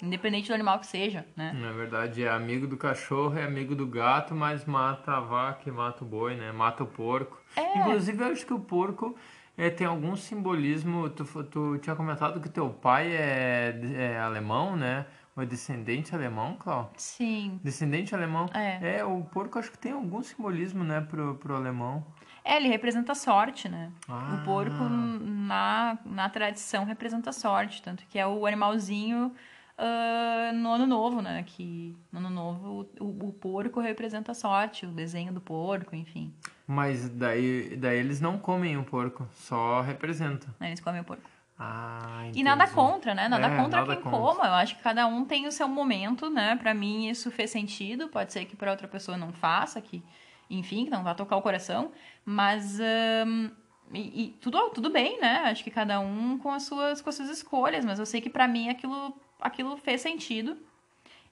Independente 0.00 0.46
do 0.46 0.54
animal 0.54 0.78
que 0.78 0.86
seja, 0.86 1.26
né? 1.36 1.52
Na 1.60 1.72
verdade, 1.72 2.22
é 2.22 2.30
amigo 2.30 2.68
do 2.68 2.76
cachorro, 2.76 3.36
é 3.36 3.42
amigo 3.42 3.74
do 3.74 3.84
gato, 3.84 4.32
mas 4.32 4.64
mata 4.64 5.16
a 5.16 5.20
vaca 5.20 5.68
e 5.68 5.72
mata 5.72 6.04
o 6.04 6.06
boi, 6.06 6.36
né? 6.36 6.52
Mata 6.52 6.84
o 6.84 6.86
porco. 6.86 7.36
É. 7.56 7.80
Inclusive, 7.80 8.22
eu 8.22 8.28
acho 8.28 8.46
que 8.46 8.54
o 8.54 8.60
porco 8.60 9.16
é, 9.56 9.68
tem 9.70 9.88
algum 9.88 10.14
simbolismo. 10.14 11.10
Tu, 11.10 11.24
tu 11.50 11.78
tinha 11.78 11.96
comentado 11.96 12.40
que 12.40 12.48
teu 12.48 12.70
pai 12.70 13.10
é, 13.10 13.80
é 13.96 14.20
alemão, 14.20 14.76
né? 14.76 15.04
ou 15.38 15.42
é 15.42 15.46
descendente 15.46 16.12
alemão, 16.12 16.56
Clau? 16.56 16.92
Sim. 16.96 17.60
Descendente 17.62 18.12
alemão. 18.12 18.50
É. 18.52 18.98
É, 18.98 19.04
o 19.04 19.22
porco 19.22 19.56
acho 19.56 19.70
que 19.70 19.78
tem 19.78 19.92
algum 19.92 20.20
simbolismo, 20.20 20.82
né, 20.82 21.00
pro, 21.00 21.36
pro 21.36 21.54
alemão. 21.54 22.04
É, 22.48 22.56
ele 22.56 22.68
representa 22.68 23.12
a 23.12 23.14
sorte, 23.14 23.68
né? 23.68 23.90
Ah. 24.08 24.38
O 24.40 24.44
porco, 24.44 24.84
na, 24.84 25.98
na 26.04 26.28
tradição, 26.28 26.84
representa 26.84 27.30
a 27.30 27.32
sorte. 27.32 27.82
Tanto 27.82 28.04
que 28.08 28.18
é 28.18 28.26
o 28.26 28.46
animalzinho 28.46 29.32
ah, 29.76 30.50
no 30.54 30.72
ano 30.72 30.86
novo, 30.86 31.20
né? 31.22 31.44
Que 31.46 31.94
no 32.10 32.18
ano 32.20 32.30
novo 32.30 32.88
o, 32.98 33.28
o 33.28 33.32
porco 33.32 33.80
representa 33.80 34.32
a 34.32 34.34
sorte, 34.34 34.86
o 34.86 34.90
desenho 34.90 35.32
do 35.32 35.40
porco, 35.40 35.94
enfim. 35.94 36.32
Mas 36.66 37.08
daí, 37.08 37.76
daí 37.76 37.98
eles 37.98 38.20
não 38.20 38.38
comem 38.38 38.76
o 38.76 38.84
porco, 38.84 39.26
só 39.34 39.80
representam. 39.80 40.48
Né? 40.60 40.68
Eles 40.68 40.80
comem 40.80 41.00
o 41.00 41.04
porco. 41.04 41.22
Ah, 41.58 42.22
E 42.34 42.42
nada 42.42 42.66
contra, 42.68 43.14
né? 43.14 43.28
Nada 43.28 43.48
É, 43.48 43.56
contra 43.56 43.80
nada 43.80 43.94
quem 43.94 44.02
contra. 44.04 44.18
coma. 44.20 44.46
Eu 44.46 44.54
acho 44.54 44.76
que 44.76 44.82
cada 44.82 45.06
um 45.06 45.24
tem 45.24 45.46
o 45.46 45.52
seu 45.52 45.66
momento, 45.66 46.30
né? 46.30 46.56
Pra 46.56 46.72
mim 46.72 47.08
isso 47.08 47.30
fez 47.30 47.50
sentido. 47.50 48.08
Pode 48.08 48.32
ser 48.32 48.44
que 48.44 48.54
pra 48.56 48.70
outra 48.70 48.86
pessoa 48.86 49.16
não 49.18 49.32
faça, 49.32 49.80
que, 49.80 50.00
enfim, 50.50 50.84
que 50.84 50.90
não 50.90 51.02
vá 51.02 51.14
tocar 51.14 51.36
o 51.36 51.42
coração. 51.42 51.92
Mas 52.24 52.78
e, 53.92 54.24
e 54.24 54.28
tudo, 54.40 54.70
tudo 54.70 54.90
bem, 54.90 55.20
né? 55.20 55.42
Acho 55.44 55.64
que 55.64 55.70
cada 55.70 56.00
um 56.00 56.38
com 56.38 56.50
as 56.50 56.64
suas, 56.64 57.00
com 57.00 57.08
as 57.08 57.16
suas 57.16 57.30
escolhas. 57.30 57.84
Mas 57.84 57.98
eu 57.98 58.06
sei 58.06 58.20
que 58.20 58.30
pra 58.30 58.46
mim 58.46 58.68
aquilo, 58.68 59.14
aquilo 59.40 59.76
fez 59.76 60.00
sentido. 60.00 60.56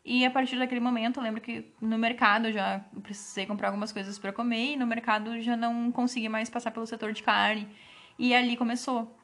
E 0.05 0.25
a 0.25 0.31
partir 0.31 0.57
daquele 0.59 0.81
momento, 0.81 1.19
eu 1.19 1.23
lembro 1.23 1.41
que 1.41 1.65
no 1.81 1.99
mercado 1.99 2.53
já 2.53 2.81
precisei 3.03 3.45
comprar 3.45 3.69
algumas 3.69 3.93
coisas 3.93 4.19
pra 4.19 4.33
comer 4.33 4.75
e 4.75 4.77
no 4.77 4.87
mercado 4.87 5.41
já 5.41 5.57
não 5.57 5.91
consegui 5.91 6.29
mais 6.29 6.49
passar 6.49 6.71
pelo 6.71 6.87
setor 6.87 7.13
de 7.13 7.23
carne. 7.23 7.69
E 8.19 8.35
ali 8.35 8.57
começou. 8.57 9.19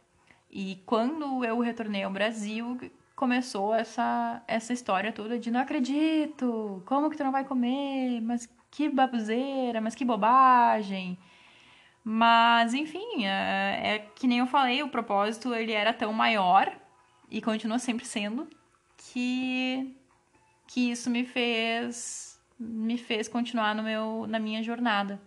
E 0.50 0.82
quando 0.84 1.44
eu 1.44 1.60
retornei 1.60 2.02
ao 2.02 2.10
Brasil, 2.10 2.78
começou 3.14 3.72
essa, 3.74 4.42
essa 4.48 4.72
história 4.72 5.12
toda 5.12 5.38
de 5.38 5.50
não 5.50 5.60
acredito, 5.60 6.82
como 6.84 7.08
que 7.08 7.16
tu 7.16 7.24
não 7.24 7.32
vai 7.32 7.44
comer? 7.44 8.20
Mas 8.20 8.48
que 8.72 8.88
baboseira, 8.88 9.80
mas 9.80 9.94
que 9.94 10.04
bobagem. 10.04 11.18
Mas, 12.02 12.74
enfim, 12.74 13.24
é, 13.26 13.94
é 13.94 13.98
que 14.16 14.26
nem 14.26 14.38
eu 14.38 14.46
falei, 14.46 14.82
o 14.82 14.88
propósito 14.88 15.54
ele 15.54 15.70
era 15.70 15.92
tão 15.92 16.12
maior 16.12 16.72
e 17.30 17.40
continua 17.40 17.78
sempre 17.78 18.04
sendo 18.04 18.48
que 18.96 19.96
que 20.66 20.90
isso 20.90 21.10
me 21.10 21.24
fez 21.24 22.40
me 22.58 22.96
fez 22.96 23.28
continuar 23.28 23.74
no 23.74 23.82
meu 23.82 24.26
na 24.26 24.38
minha 24.38 24.62
jornada. 24.62 25.20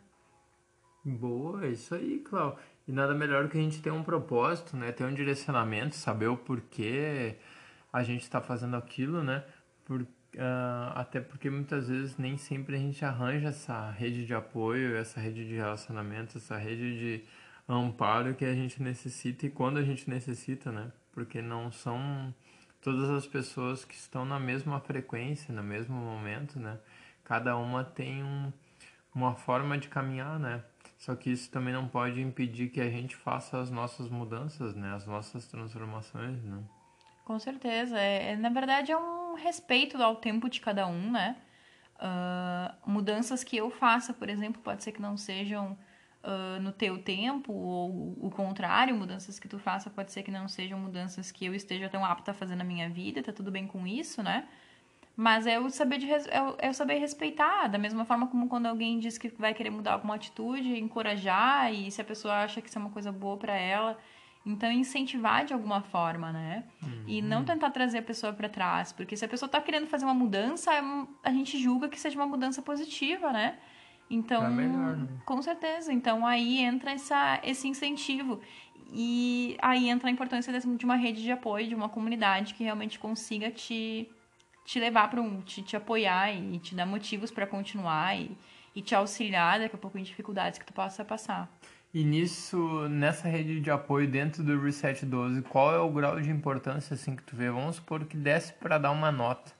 Boa, 1.04 1.66
é 1.66 1.70
isso 1.70 1.94
aí, 1.94 2.20
Clau. 2.20 2.60
E 2.88 2.92
nada 2.92 3.14
melhor 3.14 3.48
que 3.48 3.58
a 3.58 3.62
gente 3.62 3.82
ter 3.82 3.92
um 3.92 4.04
propósito, 4.04 4.76
né? 4.76 4.92
Ter 4.92 5.06
um 5.06 5.14
direcionamento, 5.14 5.96
saber 5.96 6.28
o 6.28 6.38
porquê 6.38 7.38
a 7.94 8.04
gente 8.04 8.24
está 8.24 8.42
fazendo 8.42 8.76
aquilo, 8.76 9.24
né? 9.24 9.44
Por, 9.86 10.06
ah, 10.40 10.94
até 10.96 11.20
porque 11.22 11.50
muitas 11.50 11.88
vezes 11.88 12.18
nem 12.18 12.38
sempre 12.38 12.76
a 12.76 12.80
gente 12.80 13.04
arranja 13.04 13.50
essa 13.50 13.92
rede 13.92 14.26
de 14.26 14.34
apoio, 14.34 14.96
essa 14.98 15.20
rede 15.20 15.48
de 15.48 15.56
relacionamento, 15.56 16.38
essa 16.38 16.58
rede 16.58 16.98
de 16.98 17.24
amparo 17.68 18.36
que 18.36 18.46
a 18.46 18.54
gente 18.54 18.82
necessita 18.82 19.46
e 19.46 19.50
quando 19.50 19.78
a 19.78 19.84
gente 19.84 20.10
necessita, 20.10 20.72
né? 20.72 20.92
Porque 21.12 21.42
não 21.42 21.72
são 21.72 22.34
todas 22.82 23.10
as 23.10 23.26
pessoas 23.26 23.84
que 23.84 23.96
estão 23.96 24.26
na 24.26 24.40
mesma 24.40 24.80
frequência, 24.80 25.54
no 25.54 25.64
mesmo 25.64 25.96
momento, 25.96 26.60
né? 26.60 26.78
Cada 27.24 27.58
uma 27.58 27.84
tem 27.84 28.24
um, 28.24 28.54
uma 29.14 29.34
forma 29.36 29.78
de 29.78 29.88
caminhar, 29.88 30.40
né? 30.40 30.64
Só 30.98 31.16
que 31.16 31.32
isso 31.32 31.50
também 31.52 31.74
não 31.74 31.88
pode 31.88 32.22
impedir 32.22 32.70
que 32.70 32.80
a 32.80 32.90
gente 32.90 33.16
faça 33.16 33.60
as 33.60 33.72
nossas 33.72 34.10
mudanças, 34.10 34.76
né? 34.76 34.94
As 34.94 35.06
nossas 35.06 35.48
transformações, 35.48 36.44
né? 36.44 36.64
Com 37.24 37.40
certeza. 37.40 37.98
É, 38.00 38.34
é- 38.34 38.36
na 38.38 38.50
verdade, 38.50 38.92
é 38.92 38.98
um 38.98 39.25
respeito 39.36 40.02
ao 40.02 40.16
tempo 40.16 40.50
de 40.50 40.60
cada 40.60 40.88
um, 40.88 41.12
né? 41.12 41.38
Ah, 42.00 42.76
mudanças 42.86 43.44
que 43.44 43.56
eu 43.58 43.70
faça, 43.70 44.14
por 44.14 44.30
exemplo, 44.30 44.62
pode 44.62 44.84
ser 44.84 44.92
que 44.92 45.02
não 45.02 45.16
sejam 45.18 45.78
ah, 46.24 46.60
no 46.60 46.72
teu 46.72 46.98
tempo, 47.02 47.54
ou 47.54 48.18
o 48.20 48.32
contrário, 48.32 48.96
mudanças 48.96 49.40
que 49.40 49.48
tu 49.48 49.60
faça 49.60 49.90
pode 49.92 50.12
ser 50.12 50.24
que 50.24 50.32
não 50.32 50.48
sejam 50.48 50.80
mudanças 50.80 51.32
que 51.32 51.46
eu 51.46 51.54
esteja 51.54 51.88
tão 51.88 52.04
apta 52.04 52.32
a 52.32 52.34
fazer 52.34 52.56
na 52.56 52.64
minha 52.64 52.90
vida, 52.90 53.22
tá 53.22 53.32
tudo 53.32 53.52
bem 53.52 53.68
com 53.68 53.86
isso, 53.86 54.24
né? 54.24 54.48
Mas 55.16 55.48
é 55.48 55.60
o 55.60 55.70
saber 55.70 55.98
de 56.00 56.12
é 56.12 56.42
o, 56.42 56.56
é 56.60 56.70
o 56.70 56.74
saber 56.74 56.98
respeitar, 56.98 57.68
da 57.68 57.78
mesma 57.78 58.04
forma 58.06 58.28
como 58.28 58.50
quando 58.50 58.66
alguém 58.66 59.00
diz 59.00 59.18
que 59.18 59.30
vai 59.30 59.54
querer 59.54 59.70
mudar 59.70 59.94
alguma 59.94 60.16
atitude, 60.16 60.78
encorajar, 60.78 61.72
e 61.74 61.92
se 61.92 62.02
a 62.02 62.04
pessoa 62.04 62.34
acha 62.44 62.62
que 62.62 62.68
isso 62.70 62.78
é 62.78 62.82
uma 62.82 62.90
coisa 62.90 63.12
boa 63.12 63.38
pra 63.38 63.56
ela, 63.56 63.98
então 64.46 64.72
incentivar 64.72 65.44
de 65.44 65.54
alguma 65.54 65.82
forma, 65.82 66.32
né? 66.32 66.64
E 67.08 67.22
não 67.22 67.44
tentar 67.44 67.72
trazer 67.72 68.00
a 68.00 68.02
pessoa 68.04 68.32
pra 68.32 68.48
trás, 68.48 68.92
porque 68.92 69.16
se 69.18 69.26
a 69.26 69.28
pessoa 69.28 69.50
tá 69.50 69.60
querendo 69.60 69.88
fazer 69.88 70.06
uma 70.06 70.14
mudança, 70.14 70.74
é 70.74 70.82
a 71.24 71.32
gente 71.32 71.58
julga 71.58 71.90
que 71.90 72.00
seja 72.00 72.18
uma 72.18 72.28
mudança 72.28 72.62
positiva, 72.62 73.32
né? 73.32 73.58
Então, 74.10 74.42
Pra 74.42 74.50
melhor, 74.52 74.98
né? 74.98 75.08
com 75.26 75.42
certeza. 75.42 75.92
Então 75.92 76.26
aí 76.26 76.60
entra 76.60 76.92
essa, 76.92 77.40
esse 77.44 77.68
incentivo. 77.68 78.40
E 78.92 79.58
aí 79.62 79.90
entra 79.90 80.10
a 80.10 80.12
importância 80.12 80.54
de 80.60 80.86
uma 80.86 80.96
rede 80.96 81.24
de 81.24 81.32
apoio, 81.32 81.68
de 81.68 81.74
uma 81.76 81.90
comunidade 81.90 82.54
que 82.54 82.64
realmente 82.64 83.00
consiga 83.00 83.50
te, 83.50 84.08
te 84.64 84.80
levar 84.80 85.10
para 85.10 85.22
um. 85.22 85.42
Te, 85.42 85.64
te 85.64 85.76
apoiar 85.76 86.32
e 86.32 86.60
te 86.60 86.76
dar 86.76 86.86
motivos 86.86 87.32
para 87.32 87.48
continuar 87.48 88.16
e, 88.16 88.38
e 88.76 88.82
te 88.82 88.94
auxiliar 88.94 89.60
daqui 89.60 89.76
a 89.76 89.80
pouco 89.80 89.98
em 89.98 90.04
dificuldades 90.04 90.60
que 90.60 90.66
tu 90.66 90.72
possa 90.74 91.04
passar. 91.04 91.50
E 91.96 92.04
nisso, 92.04 92.90
nessa 92.90 93.30
rede 93.30 93.62
de 93.62 93.72
apoio 93.72 94.06
dentro 94.06 94.44
do 94.44 94.60
Reset 94.62 95.06
12, 95.06 95.42
qual 95.44 95.74
é 95.74 95.80
o 95.80 95.90
grau 95.90 96.20
de 96.20 96.30
importância 96.30 96.94
assim 96.94 97.16
que 97.16 97.24
tu 97.24 97.38
vê? 97.38 97.50
Vamos 97.50 97.78
supor 97.78 98.04
que 98.04 98.18
desse 98.18 98.52
para 98.52 98.78
dar 98.78 98.92
uma 98.92 99.14
nota 99.14 99.54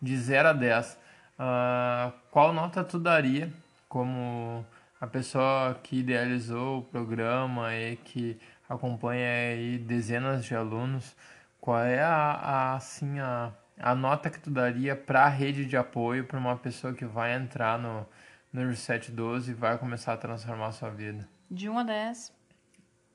de 0.00 0.16
0 0.16 0.48
a 0.48 0.52
10. 0.54 0.98
Ah, 1.38 2.12
qual 2.30 2.54
nota 2.54 2.82
tu 2.82 2.98
daria 2.98 3.52
como 3.86 4.64
a 4.98 5.06
pessoa 5.06 5.78
que 5.82 5.98
idealizou 5.98 6.78
o 6.78 6.82
programa 6.84 7.74
e 7.76 7.96
que 7.96 8.40
acompanha 8.66 9.28
aí 9.28 9.76
dezenas 9.76 10.46
de 10.46 10.54
alunos? 10.54 11.14
Qual 11.60 11.80
é 11.80 12.00
a, 12.00 12.32
a, 12.32 12.74
assim 12.76 13.18
a, 13.18 13.52
a 13.78 13.94
nota 13.94 14.30
que 14.30 14.40
tu 14.40 14.50
daria 14.50 14.96
para 14.96 15.24
a 15.24 15.28
rede 15.28 15.66
de 15.66 15.76
apoio 15.76 16.24
para 16.24 16.38
uma 16.38 16.56
pessoa 16.56 16.94
que 16.94 17.04
vai 17.04 17.34
entrar 17.34 17.78
no 17.78 18.06
no 18.50 18.66
Reset 18.66 19.12
12 19.12 19.50
e 19.50 19.54
vai 19.54 19.76
começar 19.76 20.14
a 20.14 20.16
transformar 20.16 20.68
a 20.68 20.72
sua 20.72 20.88
vida? 20.88 21.28
De 21.50 21.68
1 21.68 21.78
a 21.78 21.82
10, 21.82 22.32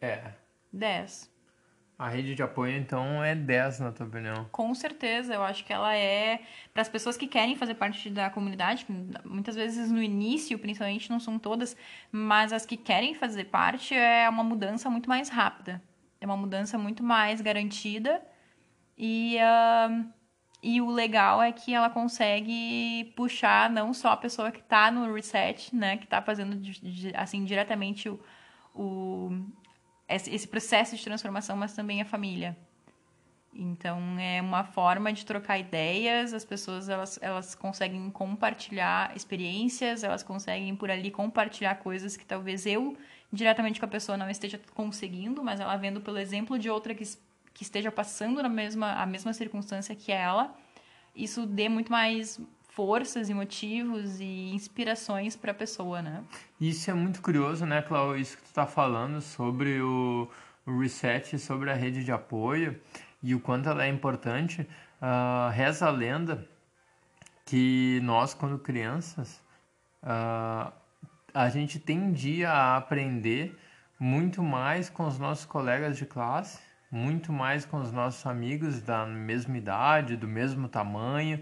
É. 0.01 0.33
10. 0.71 1.31
A 1.97 2.09
rede 2.09 2.33
de 2.35 2.41
apoio, 2.43 2.75
então, 2.75 3.23
é 3.23 3.35
10, 3.35 3.79
na 3.79 3.91
tua 3.91 4.07
opinião. 4.07 4.45
Com 4.51 4.73
certeza, 4.73 5.33
eu 5.35 5.43
acho 5.43 5.63
que 5.63 5.71
ela 5.71 5.95
é 5.95 6.41
para 6.73 6.81
as 6.81 6.89
pessoas 6.89 7.15
que 7.15 7.27
querem 7.27 7.55
fazer 7.55 7.75
parte 7.75 8.09
da 8.09 8.29
comunidade, 8.29 8.85
muitas 9.23 9.55
vezes 9.55 9.91
no 9.91 10.01
início, 10.01 10.57
principalmente 10.57 11.09
não 11.09 11.19
são 11.19 11.37
todas, 11.37 11.77
mas 12.11 12.51
as 12.51 12.65
que 12.65 12.75
querem 12.75 13.13
fazer 13.13 13.45
parte 13.45 13.93
é 13.95 14.27
uma 14.27 14.43
mudança 14.43 14.89
muito 14.89 15.07
mais 15.07 15.29
rápida, 15.29 15.81
é 16.19 16.25
uma 16.25 16.35
mudança 16.35 16.77
muito 16.77 17.03
mais 17.03 17.39
garantida 17.39 18.21
e 18.97 19.37
ah, 19.39 20.03
e 20.63 20.79
o 20.79 20.89
legal 20.89 21.43
é 21.43 21.51
que 21.51 21.73
ela 21.73 21.89
consegue 21.89 23.13
puxar 23.17 23.69
não 23.69 23.93
só 23.93 24.11
a 24.11 24.17
pessoa 24.17 24.49
que 24.49 24.61
está 24.61 24.89
no 24.89 25.13
reset, 25.13 25.75
né, 25.75 25.97
que 25.97 26.05
está 26.05 26.21
fazendo 26.21 26.57
assim 27.15 27.43
diretamente 27.43 28.07
o, 28.07 28.17
o 28.73 29.29
esse 30.07 30.47
processo 30.47 30.95
de 30.95 31.03
transformação, 31.03 31.57
mas 31.57 31.73
também 31.73 32.01
a 32.01 32.05
família. 32.05 32.55
Então 33.53 33.99
é 34.17 34.41
uma 34.41 34.63
forma 34.63 35.11
de 35.11 35.25
trocar 35.25 35.59
ideias, 35.59 36.33
as 36.33 36.45
pessoas 36.45 36.87
elas, 36.87 37.19
elas 37.21 37.53
conseguem 37.55 38.09
compartilhar 38.09 39.15
experiências, 39.15 40.03
elas 40.03 40.23
conseguem 40.23 40.75
por 40.75 40.89
ali 40.89 41.11
compartilhar 41.11 41.75
coisas 41.75 42.15
que 42.15 42.25
talvez 42.25 42.65
eu 42.65 42.97
diretamente 43.31 43.79
com 43.79 43.85
a 43.85 43.89
pessoa 43.89 44.17
não 44.17 44.29
esteja 44.29 44.59
conseguindo, 44.73 45.43
mas 45.43 45.59
ela 45.59 45.75
vendo 45.75 45.99
pelo 45.99 46.19
exemplo 46.19 46.57
de 46.57 46.69
outra 46.69 46.95
que, 46.95 47.03
que 47.53 47.63
esteja 47.63 47.91
passando 47.91 48.41
na 48.41 48.49
mesma 48.49 48.93
a 48.93 49.05
mesma 49.05 49.33
circunstância 49.33 49.95
que 49.95 50.11
ela, 50.11 50.55
isso 51.15 51.45
dê 51.45 51.69
muito 51.69 51.91
mais 51.91 52.39
forças 52.69 53.29
e 53.29 53.33
motivos 53.33 54.19
e 54.19 54.49
inspirações 54.51 55.35
para 55.35 55.51
a 55.51 55.53
pessoa, 55.53 56.01
né? 56.01 56.23
Isso 56.59 56.89
é 56.89 56.93
muito 56.93 57.21
curioso, 57.21 57.65
né, 57.65 57.83
Clau? 57.83 58.17
Isso 58.17 58.35
que 58.35 58.43
tu 58.43 58.53
tá 58.53 58.65
falando 58.65 59.21
sobre 59.21 59.79
o, 59.79 60.27
o 60.65 60.79
reset, 60.79 61.37
sobre 61.37 61.69
a 61.69 61.75
rede 61.75 62.03
de 62.03 62.11
apoio 62.11 62.79
e 63.21 63.35
o 63.35 63.39
quanto 63.39 63.69
ela 63.69 63.85
é 63.85 63.89
importante. 63.89 64.67
Ah, 64.99 65.51
reza 65.53 65.85
a 65.85 65.91
lenda 65.91 66.47
que 67.45 67.99
nós, 68.01 68.33
quando 68.33 68.57
crianças, 68.57 69.39
ah, 70.01 70.73
a 71.31 71.49
gente 71.49 71.79
tendia 71.79 72.49
a 72.49 72.77
aprender 72.77 73.55
muito 73.99 74.41
mais 74.41 74.89
com 74.89 75.05
os 75.05 75.19
nossos 75.19 75.45
colegas 75.45 75.95
de 75.95 76.05
classe, 76.05 76.59
muito 76.93 77.33
mais 77.33 77.65
com 77.65 77.77
os 77.77 77.91
nossos 77.91 78.23
amigos 78.27 78.79
da 78.81 79.05
mesma 79.05 79.57
idade, 79.57 80.15
do 80.15 80.27
mesmo 80.27 80.69
tamanho, 80.69 81.41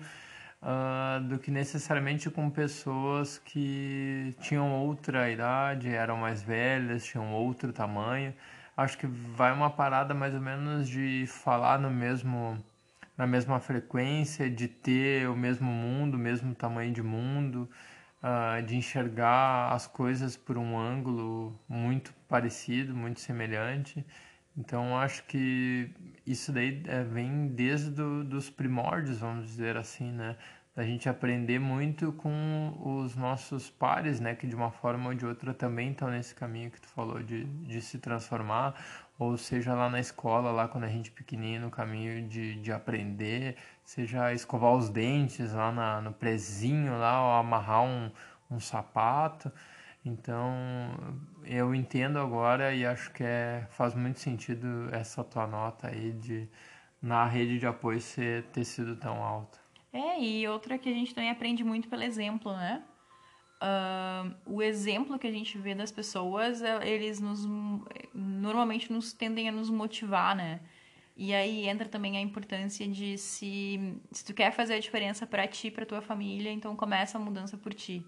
ah, 0.62 1.20
do 1.28 1.38
que 1.38 1.52
necessariamente 1.52 2.30
com 2.30 2.49
pessoas 2.49 3.38
que 3.38 4.34
tinham 4.39 4.72
outra 4.72 5.30
idade, 5.30 5.89
eram 5.89 6.18
mais 6.18 6.41
velhas, 6.41 7.04
tinham 7.04 7.34
outro 7.34 7.74
tamanho. 7.74 8.34
Acho 8.78 8.97
que 8.97 9.06
vai 9.08 9.52
uma 9.52 9.70
parada 9.70 10.14
mais 10.14 10.34
ou 10.34 10.41
menos 10.41 10.88
de 10.88 11.26
falar 11.28 11.78
no 11.80 11.91
mesmo 11.91 12.58
na 13.18 13.28
mesma 13.28 13.60
frequência, 13.60 14.49
de 14.49 14.68
ter 14.68 15.30
o 15.30 15.36
mesmo 15.36 15.72
mundo, 15.72 16.16
o 16.16 16.18
mesmo 16.18 16.56
tamanho 16.56 16.91
de 16.93 17.04
mundo, 17.04 17.70
uh, 18.24 18.62
de 18.64 18.76
enxergar 18.78 19.72
as 19.74 19.86
coisas 19.86 20.36
por 20.38 20.58
um 20.58 20.80
ângulo 20.80 21.60
muito 21.70 22.14
parecido, 22.28 22.95
muito 22.95 23.20
semelhante. 23.20 24.04
Então 24.58 24.97
acho 24.97 25.24
que 25.26 25.89
isso 26.26 26.52
daí 26.52 26.84
é, 26.88 27.04
vem 27.04 27.47
desde 27.47 27.89
do, 27.91 28.24
dos 28.24 28.49
primórdios, 28.49 29.20
vamos 29.20 29.45
dizer 29.45 29.78
assim, 29.78 30.12
né? 30.12 30.36
A 30.76 30.84
gente 30.84 31.10
aprender 31.10 31.60
muito 31.60 32.14
com 32.14 32.74
os 32.80 33.16
nossos 33.16 33.70
pares, 33.70 34.20
né? 34.20 34.36
Que 34.36 34.47
de 34.47 34.56
uma 34.56 34.72
forma 34.72 35.10
ou 35.10 35.16
de 35.16 35.26
outra 35.26 35.54
também 35.54 35.91
estão 35.91 36.10
nesse 36.10 36.34
caminho 36.34 36.72
que 36.72 36.80
tu 36.80 36.88
falou 36.88 37.22
de, 37.22 37.43
de 37.43 37.82
se 37.82 37.97
transformar, 37.99 38.76
ou 39.20 39.38
seja 39.38 39.74
lá 39.74 39.89
na 39.89 39.99
escola, 39.99 40.52
lá 40.52 40.68
quando 40.68 40.86
a 40.86 40.89
gente 40.89 41.12
pequenininho, 41.12 41.62
no 41.62 41.72
caminho 41.72 42.28
de, 42.28 42.56
de 42.62 42.72
aprender, 42.72 43.58
seja 43.84 44.34
escovar 44.34 44.74
os 44.74 44.89
dentes 44.89 45.54
lá 45.54 45.72
na, 45.72 46.02
no 46.02 46.14
prezinho 46.14 46.97
lá, 46.97 47.22
ou 47.22 47.39
amarrar 47.39 47.84
um, 47.84 48.12
um 48.49 48.60
sapato. 48.60 49.52
Então, 50.04 50.52
eu 51.45 51.76
entendo 51.76 52.18
agora 52.18 52.74
e 52.74 52.86
acho 52.86 53.12
que 53.12 53.24
é, 53.24 53.68
faz 53.70 53.93
muito 53.93 54.20
sentido 54.20 54.89
essa 54.91 55.24
tua 55.24 55.45
nota 55.45 55.88
aí 55.88 56.12
de 56.12 56.47
na 57.02 57.26
rede 57.26 57.60
de 57.60 57.68
apoio 57.68 57.99
ser, 58.02 58.43
ter 58.45 58.64
sido 58.64 58.95
tão 58.95 59.24
alta. 59.24 59.60
É, 59.93 60.20
e 60.20 60.47
outra 60.47 60.78
que 60.78 60.89
a 60.89 60.93
gente 60.93 61.14
também 61.14 61.30
aprende 61.30 61.64
muito 61.64 61.88
pelo 61.88 62.04
exemplo, 62.04 62.54
né? 62.54 62.84
Uh, 63.62 64.34
o 64.45 64.62
exemplo 64.62 65.20
que 65.20 65.28
a 65.28 65.32
gente 65.32 65.56
vê 65.58 65.76
das 65.76 65.91
pessoas, 65.91 66.64
é, 66.64 66.88
eles 66.88 67.20
nos 67.20 67.45
normalmente 68.14 68.91
nos 68.91 69.14
tendem 69.14 69.49
a 69.49 69.52
nos 69.52 69.70
motivar, 69.70 70.36
né? 70.36 70.62
E 71.16 71.34
aí 71.34 71.68
entra 71.68 71.88
também 71.88 72.18
a 72.18 72.22
importância 72.22 72.88
de 72.88 73.18
se 73.18 73.99
se 74.12 74.26
tu 74.26 74.34
quer 74.34 74.52
fazer 74.52 74.76
a 74.76 74.80
diferença 74.80 75.28
para 75.28 75.47
ti, 75.47 75.70
para 75.70 75.86
tua 75.86 76.02
família, 76.02 76.52
então 76.52 76.76
começa 76.76 77.18
a 77.18 77.22
mudança 77.22 77.56
por 77.56 77.74
ti. 77.74 78.04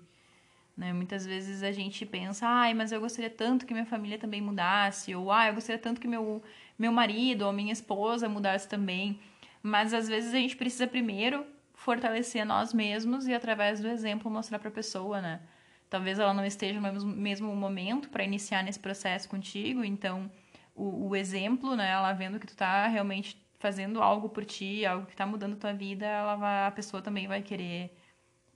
Né? 0.75 0.91
Muitas 0.91 1.25
vezes 1.25 1.61
a 1.63 1.71
gente 1.71 2.05
pensa, 2.05 2.47
ai, 2.47 2.73
mas 2.73 2.91
eu 2.91 2.99
gostaria 2.99 3.29
tanto 3.29 3.65
que 3.65 3.73
minha 3.73 3.85
família 3.85 4.17
também 4.17 4.41
mudasse, 4.41 5.13
ou 5.15 5.31
ah, 5.31 5.47
eu 5.47 5.53
gostaria 5.53 5.79
tanto 5.79 6.01
que 6.01 6.07
meu, 6.07 6.41
meu 6.77 6.91
marido 6.91 7.43
ou 7.43 7.53
minha 7.53 7.71
esposa 7.71 8.27
mudasse 8.27 8.67
também. 8.67 9.19
Mas 9.61 9.93
às 9.93 10.07
vezes 10.07 10.33
a 10.33 10.37
gente 10.37 10.55
precisa 10.55 10.87
primeiro 10.87 11.45
fortalecer 11.73 12.45
nós 12.45 12.73
mesmos 12.73 13.27
e 13.27 13.33
através 13.33 13.79
do 13.79 13.87
exemplo 13.87 14.31
mostrar 14.31 14.59
para 14.59 14.69
a 14.69 14.71
pessoa, 14.71 15.21
né? 15.21 15.41
Talvez 15.89 16.17
ela 16.17 16.33
não 16.33 16.45
esteja 16.45 16.81
no 16.81 17.05
mesmo, 17.05 17.55
momento 17.55 18.09
para 18.09 18.23
iniciar 18.23 18.63
nesse 18.63 18.79
processo 18.79 19.29
contigo, 19.29 19.83
então 19.83 20.29
o, 20.75 21.09
o, 21.09 21.15
exemplo, 21.15 21.75
né, 21.75 21.91
ela 21.91 22.13
vendo 22.13 22.39
que 22.39 22.47
tu 22.47 22.55
tá 22.55 22.87
realmente 22.87 23.37
fazendo 23.59 24.01
algo 24.01 24.27
por 24.29 24.43
ti, 24.43 24.85
algo 24.85 25.05
que 25.05 25.15
tá 25.15 25.25
mudando 25.25 25.55
tua 25.55 25.71
vida, 25.71 26.05
ela 26.05 26.35
vai, 26.35 26.65
a 26.65 26.71
pessoa 26.71 27.01
também 27.01 27.27
vai 27.27 27.41
querer 27.43 27.95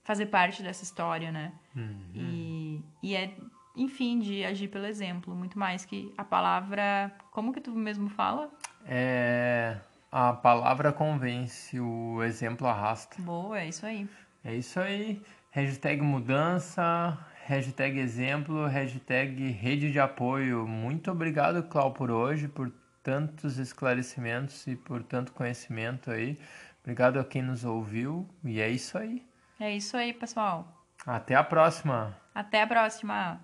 fazer 0.08 0.24
parte 0.24 0.62
dessa 0.62 0.82
história, 0.82 1.30
né? 1.30 1.52
Uhum. 1.76 2.10
E, 2.14 2.82
e 3.02 3.14
é, 3.14 3.30
enfim, 3.76 4.18
de 4.18 4.42
agir 4.42 4.68
pelo 4.68 4.86
exemplo, 4.86 5.34
muito 5.34 5.58
mais 5.58 5.84
que 5.84 6.14
a 6.16 6.24
palavra. 6.24 7.12
Como 7.30 7.52
que 7.52 7.60
tu 7.60 7.72
mesmo 7.72 8.08
fala? 8.08 8.50
É. 8.86 9.76
A 10.10 10.32
palavra 10.32 10.94
convence, 10.94 11.78
o 11.78 12.22
exemplo 12.22 12.66
arrasta. 12.66 13.20
Boa, 13.20 13.60
é 13.60 13.68
isso 13.68 13.84
aí. 13.84 14.08
É 14.42 14.54
isso 14.54 14.80
aí. 14.80 15.20
Hashtag 15.50 16.00
mudança, 16.00 17.18
hashtag 17.44 17.98
exemplo, 17.98 18.64
hashtag 18.64 19.50
rede 19.50 19.92
de 19.92 20.00
apoio. 20.00 20.66
Muito 20.66 21.10
obrigado, 21.10 21.62
Clau, 21.64 21.92
por 21.92 22.10
hoje, 22.10 22.48
por 22.48 22.72
tantos 23.02 23.58
esclarecimentos 23.58 24.66
e 24.66 24.74
por 24.74 25.02
tanto 25.02 25.32
conhecimento 25.32 26.10
aí. 26.10 26.38
Obrigado 26.82 27.20
a 27.20 27.24
quem 27.24 27.42
nos 27.42 27.66
ouviu 27.66 28.26
e 28.42 28.58
é 28.58 28.70
isso 28.70 28.96
aí. 28.96 29.27
É 29.60 29.72
isso 29.74 29.96
aí, 29.96 30.12
pessoal. 30.12 30.86
Até 31.06 31.34
a 31.34 31.42
próxima. 31.42 32.16
Até 32.34 32.62
a 32.62 32.66
próxima. 32.66 33.40